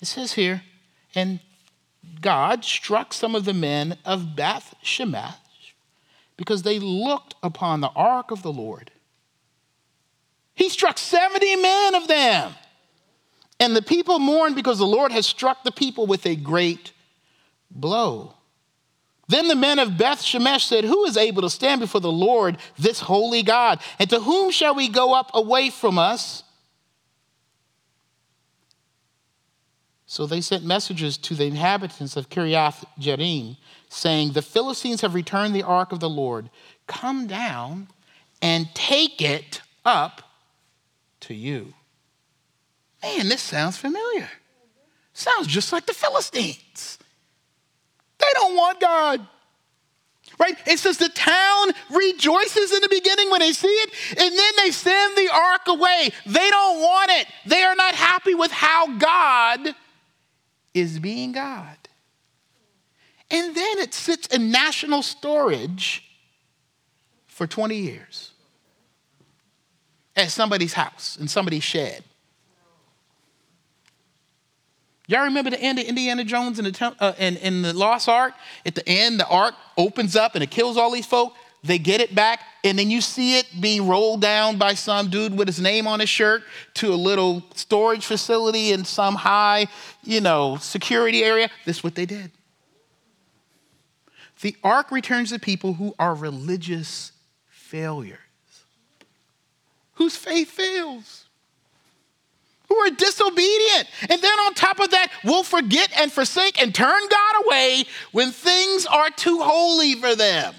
[0.00, 0.62] It says here,
[1.14, 1.40] and
[2.20, 5.34] God struck some of the men of Beth Shemesh
[6.36, 8.90] because they looked upon the ark of the Lord.
[10.54, 12.54] He struck 70 men of them.
[13.60, 16.92] And the people mourned because the Lord has struck the people with a great
[17.70, 18.33] blow.
[19.28, 22.58] Then the men of Beth Shemesh said, Who is able to stand before the Lord,
[22.78, 23.80] this holy God?
[23.98, 26.42] And to whom shall we go up away from us?
[30.06, 33.56] So they sent messages to the inhabitants of Kiriath Jearim
[33.88, 36.50] saying, The Philistines have returned the ark of the Lord.
[36.86, 37.88] Come down
[38.42, 40.22] and take it up
[41.20, 41.72] to you.
[43.02, 44.28] Man, this sounds familiar.
[45.14, 46.63] Sounds just like the Philistines.
[48.24, 49.26] They don't want God.
[50.38, 50.56] Right?
[50.66, 54.70] It says the town rejoices in the beginning when they see it, and then they
[54.70, 56.10] send the ark away.
[56.26, 57.26] They don't want it.
[57.46, 59.74] They are not happy with how God
[60.72, 61.76] is being God.
[63.30, 66.04] And then it sits in national storage
[67.26, 68.32] for 20 years
[70.16, 72.02] at somebody's house, in somebody's shed.
[75.06, 78.34] Y'all remember the end of Indiana Jones and the, uh, in, in the Lost Ark?
[78.64, 81.34] At the end, the ark opens up and it kills all these folk.
[81.62, 85.34] They get it back, and then you see it being rolled down by some dude
[85.34, 86.42] with his name on his shirt
[86.74, 89.68] to a little storage facility in some high,
[90.02, 91.48] you know, security area.
[91.64, 92.32] This is what they did.
[94.42, 97.12] The ark returns to people who are religious
[97.48, 98.18] failures,
[99.94, 101.23] whose faith fails,
[102.74, 103.88] who are disobedient.
[104.08, 108.30] And then on top of that, will forget and forsake and turn God away when
[108.30, 110.54] things are too holy for them.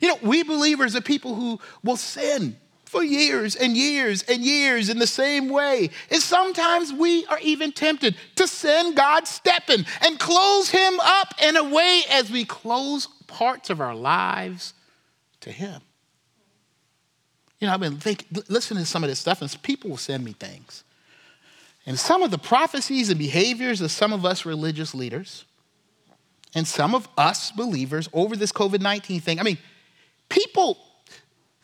[0.00, 4.88] You know, we believers are people who will sin for years and years and years
[4.88, 5.90] in the same way.
[6.10, 11.56] And sometimes we are even tempted to send God stepping and close him up in
[11.56, 14.72] a way as we close parts of our lives
[15.40, 15.82] to him.
[17.66, 20.34] You know, I've been listening to some of this stuff, and people will send me
[20.34, 20.84] things.
[21.84, 25.44] And some of the prophecies and behaviors of some of us religious leaders
[26.54, 29.40] and some of us believers over this COVID 19 thing.
[29.40, 29.58] I mean,
[30.28, 30.78] people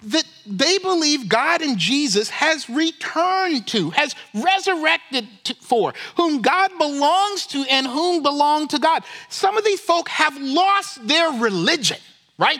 [0.06, 6.76] that they believe God and Jesus has returned to, has resurrected to, for, whom God
[6.78, 9.04] belongs to and whom belong to God.
[9.28, 11.98] Some of these folk have lost their religion,
[12.38, 12.58] right?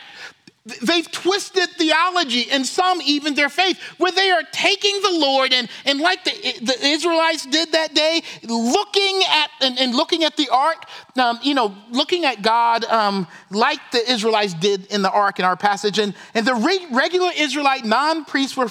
[0.65, 5.69] They've twisted theology and some even their faith, where they are taking the Lord and,
[5.85, 6.31] and like the,
[6.63, 10.85] the Israelites did that day, looking at and, and looking at the ark,
[11.19, 15.45] um, you know, looking at God um, like the Israelites did in the ark in
[15.45, 15.99] our passage.
[15.99, 18.67] And, and the re- regular Israelite non priest for,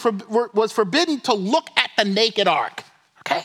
[0.54, 2.86] was forbidden to look at the naked ark,
[3.19, 3.43] okay?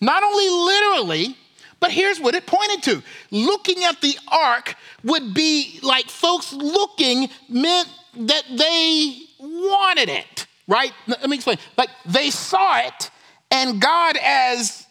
[0.00, 1.36] Not only literally,
[1.82, 7.28] but here's what it pointed to looking at the ark would be like folks looking
[7.48, 10.92] meant that they wanted it, right?
[11.08, 11.58] Let me explain.
[11.76, 13.10] Like they saw it
[13.50, 14.86] and God as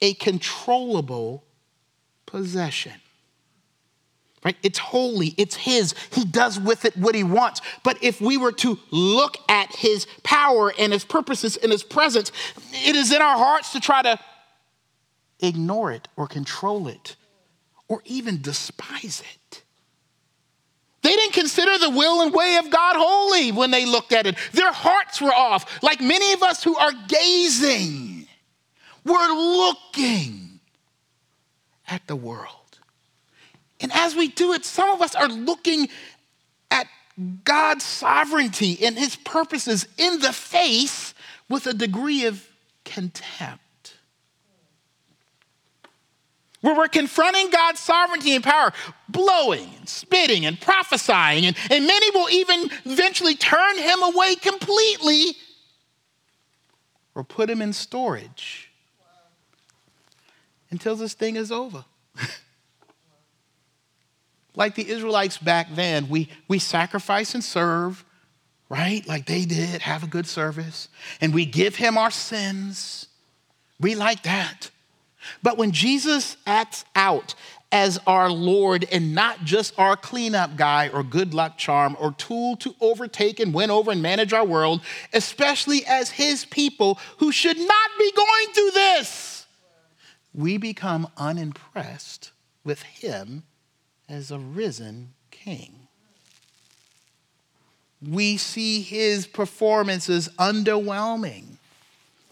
[0.00, 1.44] a controllable
[2.24, 2.94] possession.
[4.42, 4.56] Right?
[4.62, 5.94] It's holy, it's His.
[6.12, 7.60] He does with it what He wants.
[7.84, 12.32] But if we were to look at His power and His purposes and His presence,
[12.72, 14.18] it is in our hearts to try to
[15.42, 17.16] ignore it or control it
[17.88, 19.62] or even despise it.
[21.02, 24.36] They didn't consider the will and way of God holy when they looked at it.
[24.52, 28.28] Their hearts were off, like many of us who are gazing.
[29.04, 30.60] We're looking
[31.88, 32.78] at the world.
[33.80, 35.88] And as we do it, some of us are looking
[36.70, 36.86] at
[37.42, 41.14] God's sovereignty and his purposes in the face
[41.48, 42.46] with a degree of
[42.84, 43.61] contempt.
[46.62, 48.72] Where we're confronting God's sovereignty and power,
[49.08, 55.36] blowing and spitting and prophesying, and, and many will even eventually turn him away completely
[57.14, 58.70] or put him in storage
[60.70, 61.84] until this thing is over.
[64.54, 68.04] like the Israelites back then, we, we sacrifice and serve,
[68.68, 69.06] right?
[69.06, 70.88] Like they did, have a good service,
[71.20, 73.08] and we give him our sins.
[73.78, 74.70] We like that.
[75.42, 77.34] But when Jesus acts out
[77.72, 82.56] as our Lord and not just our cleanup guy or good luck charm or tool
[82.56, 84.82] to overtake and win over and manage our world,
[85.14, 89.46] especially as his people who should not be going through this,
[90.34, 93.44] we become unimpressed with him
[94.08, 95.72] as a risen king.
[98.06, 101.56] We see his performances underwhelming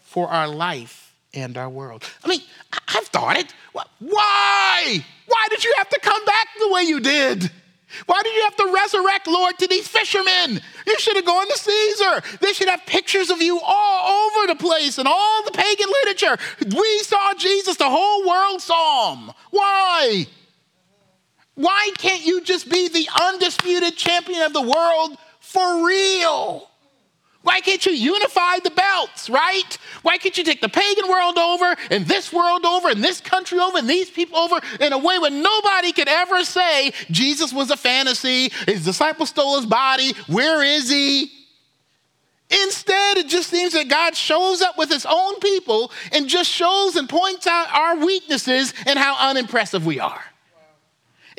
[0.03, 1.00] for our life
[1.33, 2.03] and our world.
[2.23, 2.41] I mean,
[2.87, 3.53] I've thought it.
[3.73, 5.05] Why?
[5.27, 7.51] Why did you have to come back the way you did?
[8.05, 10.61] Why did you have to resurrect, Lord, to these fishermen?
[10.87, 12.37] You should have gone to Caesar.
[12.39, 16.37] They should have pictures of you all over the place and all the pagan literature.
[16.75, 19.31] We saw Jesus, the whole world saw him.
[19.49, 20.25] Why?
[21.55, 26.70] Why can't you just be the undisputed champion of the world for real?
[27.43, 29.77] Why can't you unify the belts, right?
[30.03, 33.57] Why can't you take the pagan world over and this world over and this country
[33.57, 37.71] over and these people over in a way where nobody could ever say Jesus was
[37.71, 41.31] a fantasy, his disciples stole his body, where is he?
[42.51, 46.95] Instead, it just seems that God shows up with his own people and just shows
[46.95, 50.21] and points out our weaknesses and how unimpressive we are.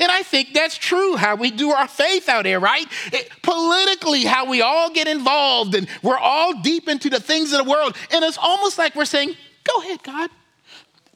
[0.03, 2.87] And I think that's true how we do our faith out here, right?
[3.13, 7.65] It, politically, how we all get involved and we're all deep into the things of
[7.65, 7.97] the world.
[8.11, 10.29] And it's almost like we're saying, go ahead, God,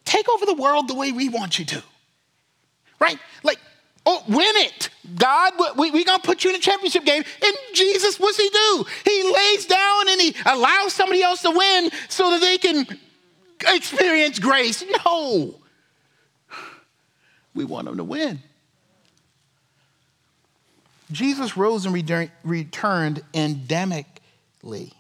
[0.05, 1.83] take over the world the way we want you to,
[3.01, 3.19] right?
[3.43, 3.59] Like,
[4.07, 4.89] oh, win it.
[5.17, 7.25] God, we, we gonna put you in a championship game.
[7.45, 8.85] And Jesus, what's he do?
[9.05, 12.87] He lays down and he allows somebody else to win so that they can
[13.67, 14.85] experience grace.
[15.05, 15.57] No.
[17.53, 18.45] We want them to win.
[21.11, 21.95] Jesus rose and
[22.45, 24.93] returned endemically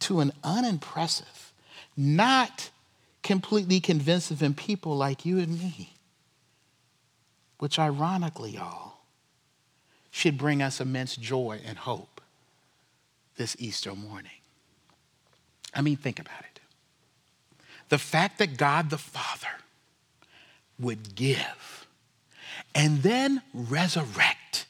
[0.00, 1.52] to an unimpressive,
[1.96, 2.70] not
[3.22, 5.94] completely convincing in people like you and me,
[7.58, 8.94] which ironically, y'all,
[10.10, 12.20] should bring us immense joy and hope
[13.36, 14.30] this Easter morning.
[15.72, 16.60] I mean, think about it.
[17.88, 19.48] The fact that God the Father
[20.78, 21.86] would give
[22.74, 24.66] and then resurrect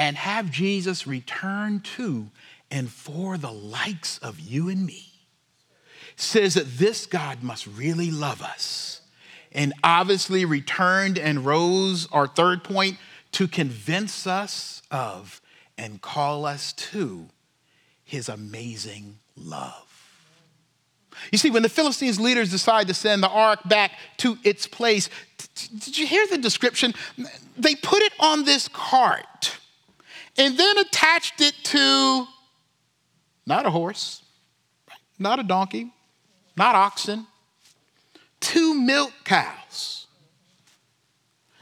[0.00, 2.30] and have Jesus return to
[2.70, 5.04] and for the likes of you and me
[6.16, 9.02] says that this God must really love us.
[9.52, 12.96] And obviously returned and rose, our third point,
[13.32, 15.42] to convince us of
[15.76, 17.26] and call us to
[18.02, 19.86] his amazing love.
[21.30, 25.10] You see, when the Philistines' leaders decide to send the ark back to its place,
[25.78, 26.94] did you hear the description?
[27.58, 29.58] They put it on this cart
[30.38, 32.26] and then attached it to
[33.46, 34.22] not a horse,
[35.18, 35.92] not a donkey,
[36.56, 37.26] not oxen,
[38.40, 40.06] two milk cows.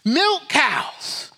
[0.04, 1.30] Milk cows.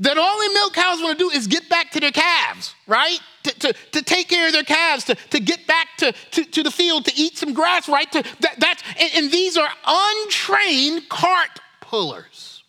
[0.00, 3.18] That only milk cows want to do is get back to their calves, right?
[3.42, 6.62] To, to, to take care of their calves, to, to get back to, to, to
[6.62, 8.10] the field, to eat some grass, right?
[8.12, 12.59] To, that, that's, and, and these are untrained cart pullers.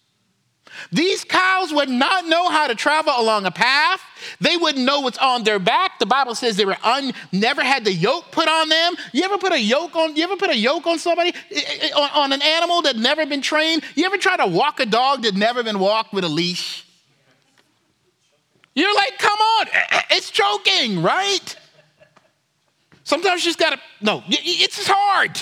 [0.92, 4.02] These cows would not know how to travel along a path.
[4.42, 6.00] They wouldn't know what's on their back.
[6.00, 8.96] The Bible says they were un, never had the yoke put on them.
[9.14, 10.18] You ever put a yoke on?
[10.18, 11.34] You ever put a yoke on somebody
[11.96, 13.84] on, on an animal that never been trained?
[13.96, 16.86] You ever try to walk a dog that never been walked with a leash?
[18.74, 19.68] You're like, come on,
[20.12, 21.56] it's choking, right?
[23.04, 25.42] Sometimes you just gotta, no, it's hard.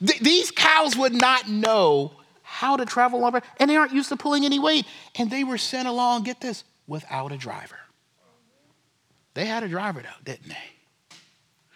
[0.00, 2.12] These cows would not know
[2.56, 4.86] how to travel over, and they aren't used to pulling any weight.
[5.18, 7.76] And they were sent along, get this, without a driver.
[9.34, 11.16] They had a driver though, didn't they?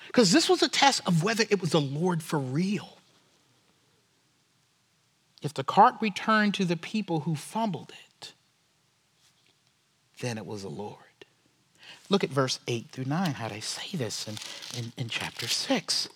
[0.07, 2.97] Because this was a test of whether it was the Lord for real.
[5.43, 8.33] If the cart returned to the people who fumbled it,
[10.21, 10.97] then it was the Lord.
[12.09, 16.09] Look at verse 8 through 9, how they say this in, in, in chapter 6.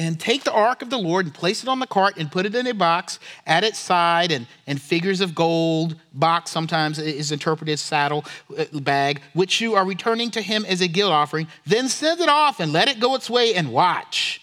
[0.00, 2.46] And take the ark of the Lord and place it on the cart and put
[2.46, 5.94] it in a box at its side and, and figures of gold.
[6.14, 8.24] Box sometimes is interpreted saddle
[8.56, 11.48] uh, bag, which you are returning to him as a guilt offering.
[11.66, 14.40] Then send it off and let it go its way and watch.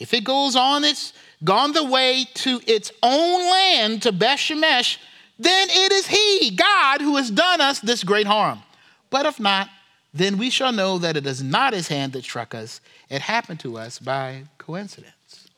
[0.00, 1.12] If it goes on its
[1.44, 4.98] gone the way to its own land to Beth Shemesh,
[5.38, 8.64] then it is he, God, who has done us this great harm.
[9.10, 9.68] But if not,
[10.12, 12.80] then we shall know that it is not his hand that struck us.
[13.08, 15.48] It happened to us by coincidence.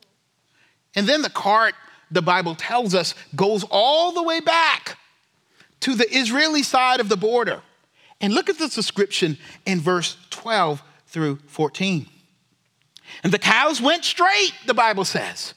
[0.95, 1.75] And then the cart,
[2.13, 4.97] the Bible tells us, goes all the way back
[5.81, 7.61] to the Israeli side of the border.
[8.21, 9.37] And look at this description
[9.67, 12.07] in verse 12 through 14.
[13.25, 15.55] And the cows went straight, the Bible says,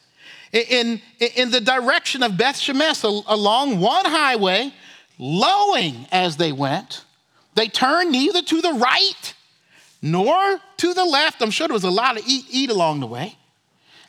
[0.52, 4.74] in, in the direction of Beth Shemesh along one highway,
[5.20, 7.06] lowing as they went.
[7.54, 9.34] They turned neither to the right
[10.02, 11.44] nor to the left.
[11.44, 13.38] I'm sure there was a lot of eat, eat along the way.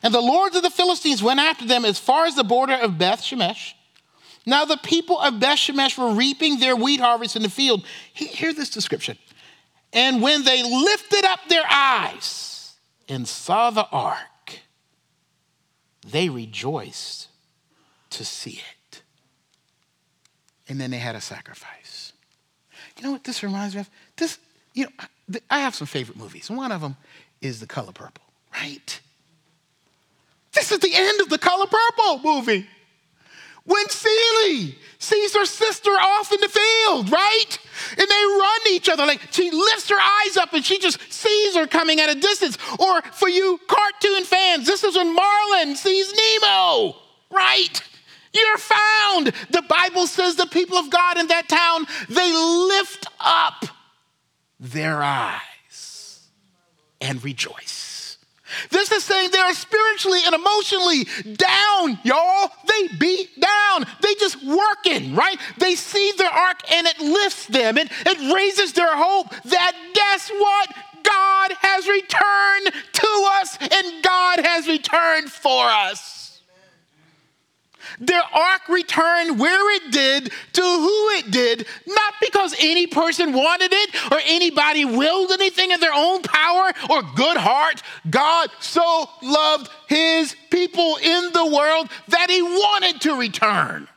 [0.05, 2.99] And the lords of the Philistines went after them as far as the border of
[2.99, 3.73] Beth Shemesh.
[4.45, 7.83] Now the people of Beth Shemesh were reaping their wheat harvest in the field.
[8.13, 9.17] Hear this description.
[9.91, 12.75] And when they lifted up their eyes
[13.09, 14.59] and saw the ark,
[16.07, 17.29] they rejoiced
[18.11, 19.01] to see it.
[20.69, 22.13] And then they had a sacrifice.
[22.95, 23.89] You know what this reminds me of?
[24.17, 24.37] This,
[24.75, 26.51] you know, I have some favorite movies.
[26.51, 26.95] One of them
[27.41, 29.01] is The Color Purple, right?
[30.55, 32.67] This is the end of The Color Purple movie.
[33.65, 37.57] When Celie sees her sister off in the field, right?
[37.91, 39.05] And they run to each other.
[39.05, 42.57] Like she lifts her eyes up and she just sees her coming at a distance.
[42.79, 46.95] Or for you cartoon fans, this is when Marlin sees Nemo,
[47.31, 47.81] right?
[48.33, 49.27] You're found.
[49.49, 53.65] The Bible says the people of God in that town, they lift up
[54.59, 56.27] their eyes
[57.01, 57.94] and rejoice.
[58.69, 62.51] This is saying they are spiritually and emotionally down, y'all.
[62.67, 63.85] They beat down.
[64.01, 65.37] They just working, right?
[65.57, 67.77] They see their ark and it lifts them.
[67.77, 70.69] It, it raises their hope that guess what?
[71.03, 76.14] God has returned to us and God has returned for us.
[77.99, 83.71] Their ark returned where it did to who it did, not because any person wanted
[83.73, 87.81] it or anybody willed anything in their own power or good heart.
[88.09, 93.87] God so loved his people in the world that he wanted to return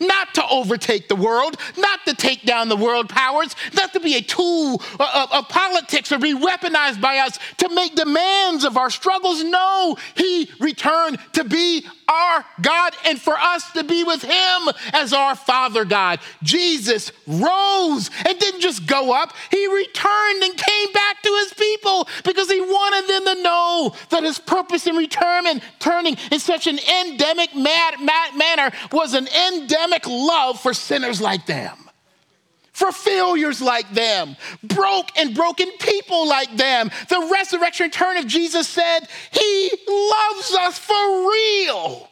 [0.00, 4.16] not to overtake the world, not to take down the world powers, not to be
[4.16, 8.90] a tool of, of, politics or be weaponized by us to make demands of our
[8.90, 9.42] struggles.
[9.44, 15.12] No, He returned to be our God and for us to be with Him as
[15.12, 16.20] our Father God.
[16.42, 22.08] Jesus rose and didn't just go up, He returned and came back to His people
[22.24, 26.78] because He wanted them to know that His purpose in returning turning in such an
[26.78, 31.87] endemic mad, mad manner was an endemic love for sinners like them
[32.78, 36.90] for failures like them, broke and broken people like them.
[37.08, 39.00] The resurrection return of Jesus said,
[39.32, 42.08] He loves us for real.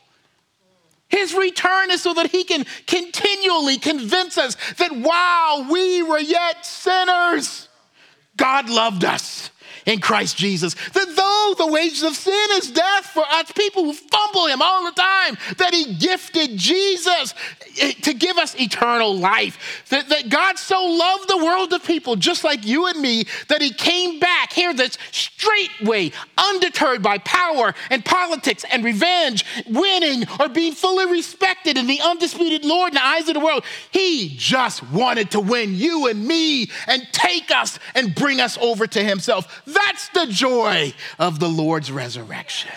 [1.08, 6.66] His return is so that he can continually convince us that while we were yet
[6.66, 7.68] sinners,
[8.36, 9.50] God loved us
[9.86, 10.74] in Christ Jesus.
[10.74, 14.84] That though the wages of sin is death for us people who fumble him all
[14.84, 17.34] the time, that he gifted Jesus
[17.80, 19.84] eh, to give us eternal life.
[19.88, 23.62] That, that God so loved the world of people, just like you and me, that
[23.62, 30.24] he came back here this straight way, undeterred by power and politics and revenge, winning
[30.40, 33.64] or being fully respected in the undisputed Lord in the eyes of the world.
[33.92, 38.86] He just wanted to win you and me and take us and bring us over
[38.88, 39.62] to himself.
[39.76, 42.72] That's the joy of the Lord's resurrection.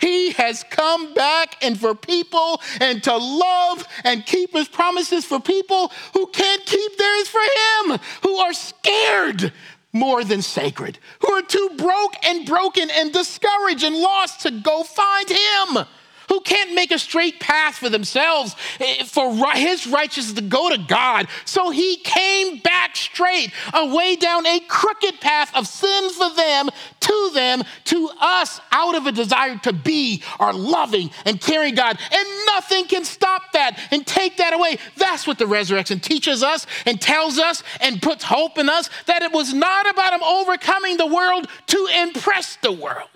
[0.00, 5.40] He has come back and for people and to love and keep his promises for
[5.40, 9.52] people who can't keep theirs for him, who are scared
[9.92, 14.82] more than sacred, who are too broke and broken and discouraged and lost to go
[14.82, 15.86] find him
[16.28, 20.78] who can't make a straight path for themselves eh, for his righteousness to go to
[20.78, 21.28] God.
[21.44, 26.68] So he came back straight, away down a crooked path of sin for them,
[27.00, 31.98] to them, to us, out of a desire to be our loving and caring God.
[32.12, 34.78] And nothing can stop that and take that away.
[34.96, 39.22] That's what the resurrection teaches us and tells us and puts hope in us that
[39.22, 43.08] it was not about him overcoming the world to impress the world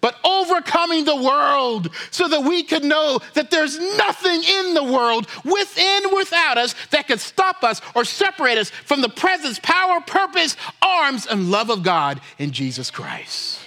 [0.00, 5.26] but overcoming the world so that we could know that there's nothing in the world,
[5.44, 10.56] within, without us, that could stop us or separate us from the presence, power, purpose,
[10.82, 13.60] arms, and love of God in Jesus Christ.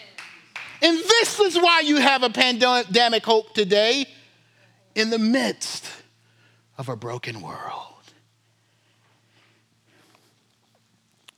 [0.82, 4.06] And this is why you have a pandemic hope today
[4.96, 5.90] in the midst
[6.78, 7.90] of a broken world.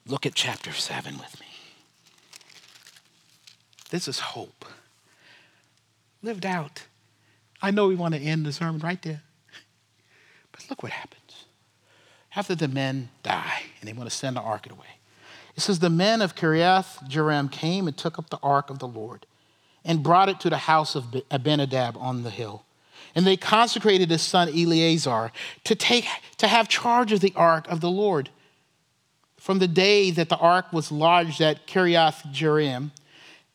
[0.07, 1.47] Look at chapter 7 with me.
[3.89, 4.65] This is hope
[6.25, 6.83] lived out.
[7.61, 9.21] I know we want to end the sermon right there.
[10.51, 11.45] But look what happens.
[12.35, 14.99] After the men die and they want to send the ark away,
[15.55, 18.87] it says, The men of Kiriath Jearim came and took up the ark of the
[18.87, 19.25] Lord
[19.85, 22.65] and brought it to the house of Abinadab on the hill.
[23.13, 25.31] And they consecrated his son Eleazar
[25.63, 26.07] to, take,
[26.37, 28.29] to have charge of the ark of the Lord.
[29.37, 32.91] From the day that the ark was lodged at Kiriath Jearim,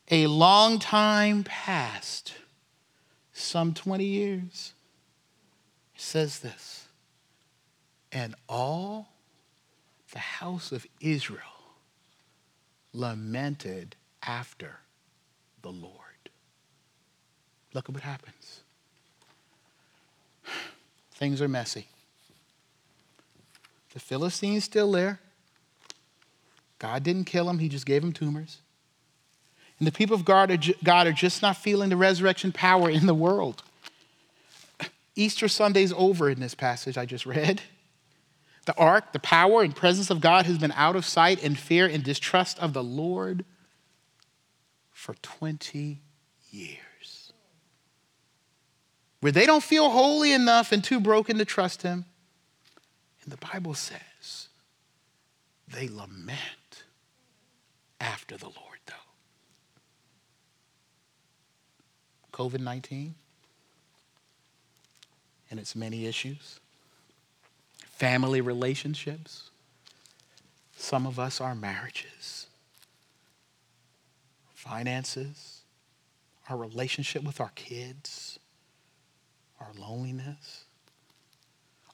[0.09, 2.33] a long time passed,
[3.41, 4.73] some 20 years.
[5.95, 6.85] Says this,
[8.11, 9.09] and all
[10.11, 11.39] the house of Israel
[12.93, 14.79] lamented after
[15.61, 15.93] the Lord.
[17.73, 18.61] Look at what happens.
[21.13, 21.87] Things are messy.
[23.93, 25.19] The Philistines still there.
[26.79, 28.57] God didn't kill him, he just gave him tumors.
[29.81, 33.07] And the people of God are, God are just not feeling the resurrection power in
[33.07, 33.63] the world.
[35.15, 37.63] Easter Sunday's over in this passage I just read.
[38.67, 41.87] The ark, the power and presence of God has been out of sight and fear
[41.87, 43.43] and distrust of the Lord
[44.91, 45.99] for 20
[46.51, 47.33] years.
[49.21, 52.05] Where they don't feel holy enough and too broken to trust Him.
[53.23, 54.49] And the Bible says
[55.67, 56.83] they lament
[57.99, 58.93] after the Lord, though.
[62.41, 63.13] COVID 19
[65.51, 66.59] and its many issues
[67.77, 69.51] family relationships.
[70.75, 72.47] Some of us, our marriages,
[74.55, 75.61] finances,
[76.49, 78.39] our relationship with our kids,
[79.59, 80.63] our loneliness.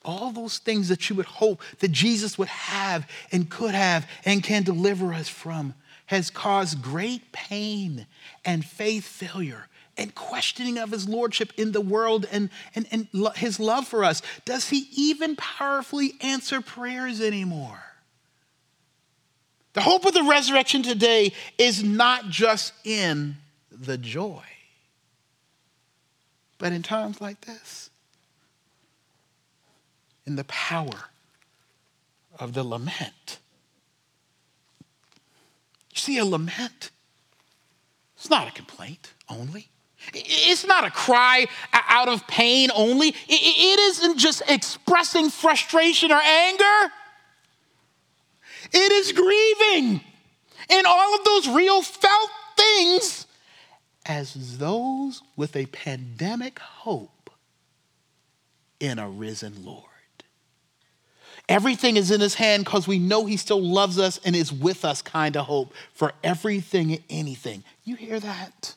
[0.05, 4.41] All those things that you would hope that Jesus would have and could have and
[4.41, 5.73] can deliver us from
[6.05, 8.07] has caused great pain
[8.45, 9.67] and faith failure
[9.97, 14.21] and questioning of his lordship in the world and, and, and his love for us?
[14.45, 17.83] Does he even powerfully answer prayers anymore?
[19.73, 23.37] The hope of the resurrection today is not just in
[23.71, 24.41] the joy,
[26.57, 27.91] but in times like this,
[30.25, 31.09] in the power
[32.39, 33.37] of the lament.
[35.91, 36.89] You see, a lament,
[38.15, 39.69] it's not a complaint only.
[40.13, 43.09] It's not a cry out of pain only.
[43.27, 46.91] It isn't just expressing frustration or anger.
[48.73, 50.01] It is grieving
[50.69, 53.27] in all of those real felt things
[54.05, 57.29] as those with a pandemic hope
[58.79, 59.83] in a risen Lord.
[61.49, 64.83] Everything is in his hand because we know he still loves us and is with
[64.83, 67.63] us, kind of hope for everything and anything.
[67.85, 68.75] You hear that?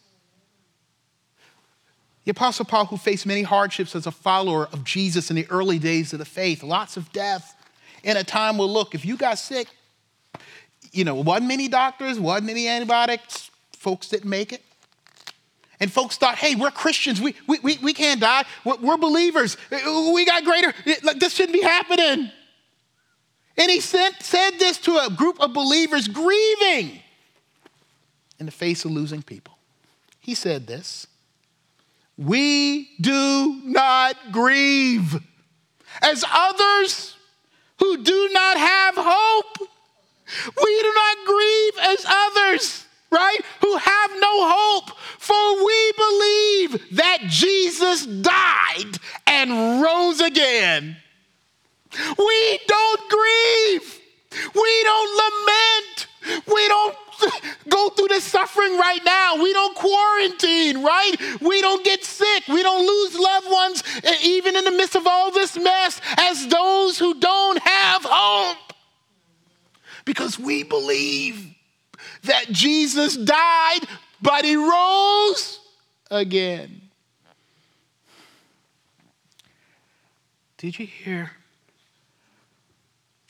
[2.30, 5.80] The Apostle Paul, who faced many hardships as a follower of Jesus in the early
[5.80, 7.56] days of the faith, lots of death,
[8.04, 9.66] in a time where, look, if you got sick,
[10.92, 14.62] you know, wasn't many doctors, wasn't many antibiotics, folks didn't make it.
[15.80, 19.56] And folks thought, hey, we're Christians, we, we, we, we can't die, we're, we're believers,
[19.72, 22.30] we got greater, this shouldn't be happening.
[23.58, 27.00] And he sent, said this to a group of believers grieving
[28.38, 29.58] in the face of losing people.
[30.20, 31.08] He said this
[32.20, 35.18] we do not grieve
[36.02, 37.16] as others
[37.78, 39.68] who do not have hope.
[40.62, 47.18] We do not grieve as others, right, who have no hope, for we believe that
[47.28, 50.98] Jesus died and rose again.
[52.18, 54.00] We don't grieve.
[54.54, 56.44] We don't lament.
[56.46, 56.96] We don't
[57.68, 59.42] go through this suffering right now.
[59.42, 61.14] We don't quarantine, right?
[61.40, 62.44] We don't get sick.
[62.48, 63.82] We don't lose loved ones,
[64.22, 68.72] even in the midst of all this mess, as those who don't have hope.
[70.04, 71.54] Because we believe
[72.24, 73.80] that Jesus died,
[74.20, 75.60] but he rose
[76.10, 76.82] again.
[80.58, 81.30] Did you hear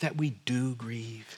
[0.00, 1.29] that we do grieve?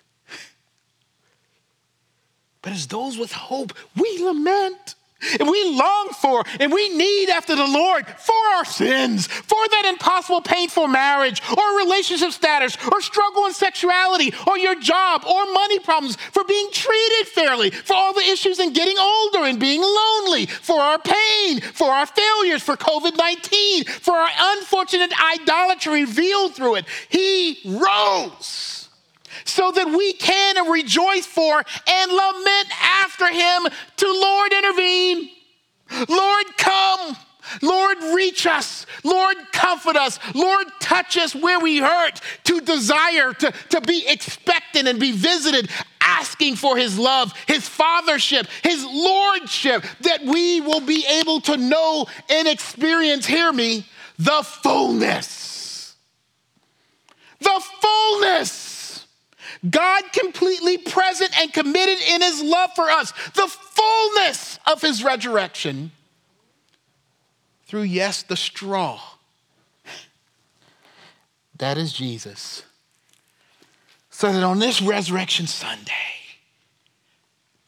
[2.62, 4.94] But as those with hope, we lament.
[5.38, 9.86] And we long for and we need after the Lord for our sins, for that
[9.86, 15.78] impossible, painful marriage, or relationship status, or struggle in sexuality, or your job, or money
[15.78, 20.46] problems, for being treated fairly, for all the issues in getting older and being lonely,
[20.46, 26.76] for our pain, for our failures, for COVID 19, for our unfortunate idolatry revealed through
[26.76, 26.84] it.
[27.08, 28.81] He rose
[29.44, 33.62] so that we can rejoice for and lament after him
[33.96, 35.30] to Lord intervene.
[36.08, 37.16] Lord come.
[37.60, 38.86] Lord, reach us.
[39.02, 40.18] Lord, comfort us.
[40.34, 45.68] Lord, touch us where we hurt to desire to, to be expectant and be visited,
[46.00, 52.06] asking for his love, his fathership, his lordship, that we will be able to know
[52.30, 53.86] and experience, hear me,
[54.18, 55.96] the fullness.
[57.40, 58.71] The fullness
[59.68, 65.92] God completely present and committed in his love for us, the fullness of his resurrection
[67.66, 69.00] through, yes, the straw.
[71.56, 72.64] That is Jesus.
[74.10, 75.92] So that on this Resurrection Sunday,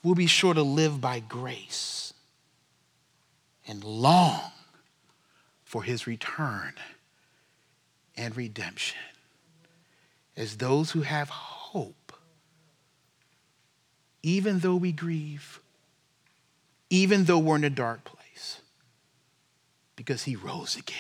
[0.03, 2.12] we'll be sure to live by grace
[3.66, 4.40] and long
[5.64, 6.74] for his return
[8.16, 8.99] and redemption
[10.36, 11.53] as those who have hope,
[14.24, 15.60] even though we grieve,
[16.88, 18.60] even though we're in a dark place,
[19.96, 20.96] because he rose again.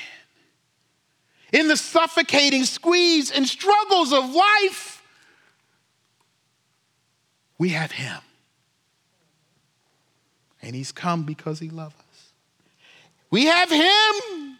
[1.50, 5.02] In the suffocating squeeze and struggles of life,
[7.56, 8.20] we have him.
[10.60, 12.32] And he's come because he loves us.
[13.30, 14.58] We have him.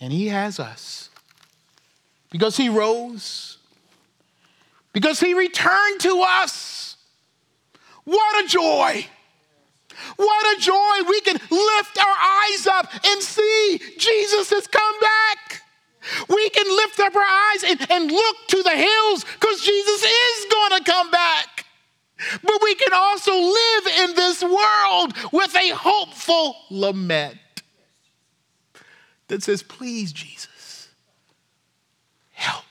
[0.00, 1.10] And he has us.
[2.30, 3.58] Because he rose
[4.92, 6.96] because he returned to us.
[8.04, 9.06] What a joy!
[10.16, 11.08] What a joy!
[11.08, 15.62] We can lift our eyes up and see Jesus has come back.
[16.28, 20.46] We can lift up our eyes and, and look to the hills because Jesus is
[20.50, 21.66] going to come back.
[22.42, 27.38] But we can also live in this world with a hopeful lament
[29.28, 30.88] that says, Please, Jesus,
[32.32, 32.64] help.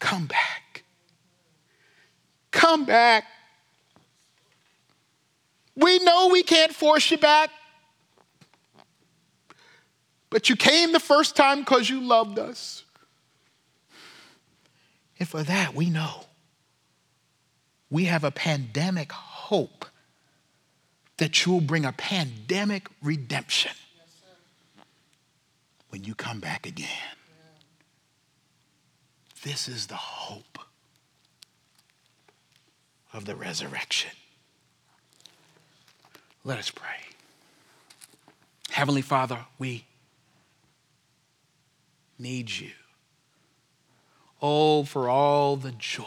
[0.00, 0.82] Come back.
[2.50, 3.24] Come back.
[5.76, 7.50] We know we can't force you back,
[10.28, 12.84] but you came the first time because you loved us.
[15.18, 16.24] And for that, we know
[17.90, 19.86] we have a pandemic hope
[21.18, 23.72] that you'll bring a pandemic redemption
[25.90, 26.88] when you come back again.
[29.42, 30.58] This is the hope
[33.12, 34.10] of the resurrection.
[36.44, 36.86] Let us pray.
[38.70, 39.84] Heavenly Father, we
[42.18, 42.70] need you.
[44.42, 46.04] Oh, for all the joy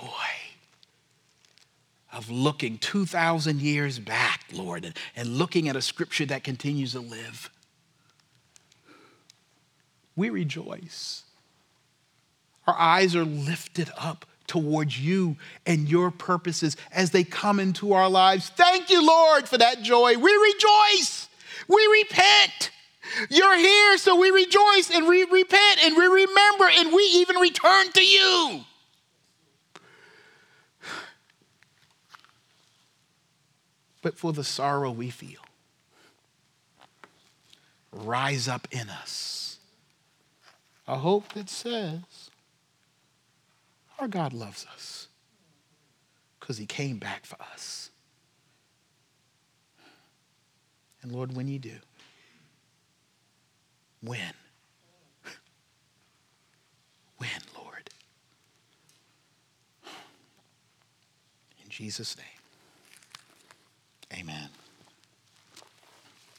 [2.12, 7.00] of looking 2,000 years back, Lord, and, and looking at a scripture that continues to
[7.00, 7.50] live.
[10.16, 11.24] We rejoice
[12.68, 18.10] our eyes are lifted up towards you and your purposes as they come into our
[18.10, 18.50] lives.
[18.50, 20.16] Thank you, Lord, for that joy.
[20.18, 21.28] We rejoice.
[21.68, 22.72] We repent.
[23.30, 27.92] You're here, so we rejoice and we repent and we remember and we even return
[27.92, 28.62] to you.
[34.02, 35.40] But for the sorrow we feel,
[37.92, 39.34] rise up in us
[40.88, 42.23] a hope that says,
[44.00, 45.08] our God loves us
[46.40, 47.90] because he came back for us.
[51.02, 51.76] And Lord, when you do,
[54.02, 54.34] when?
[57.18, 57.90] When, Lord?
[61.64, 62.26] In Jesus' name,
[64.20, 64.50] amen.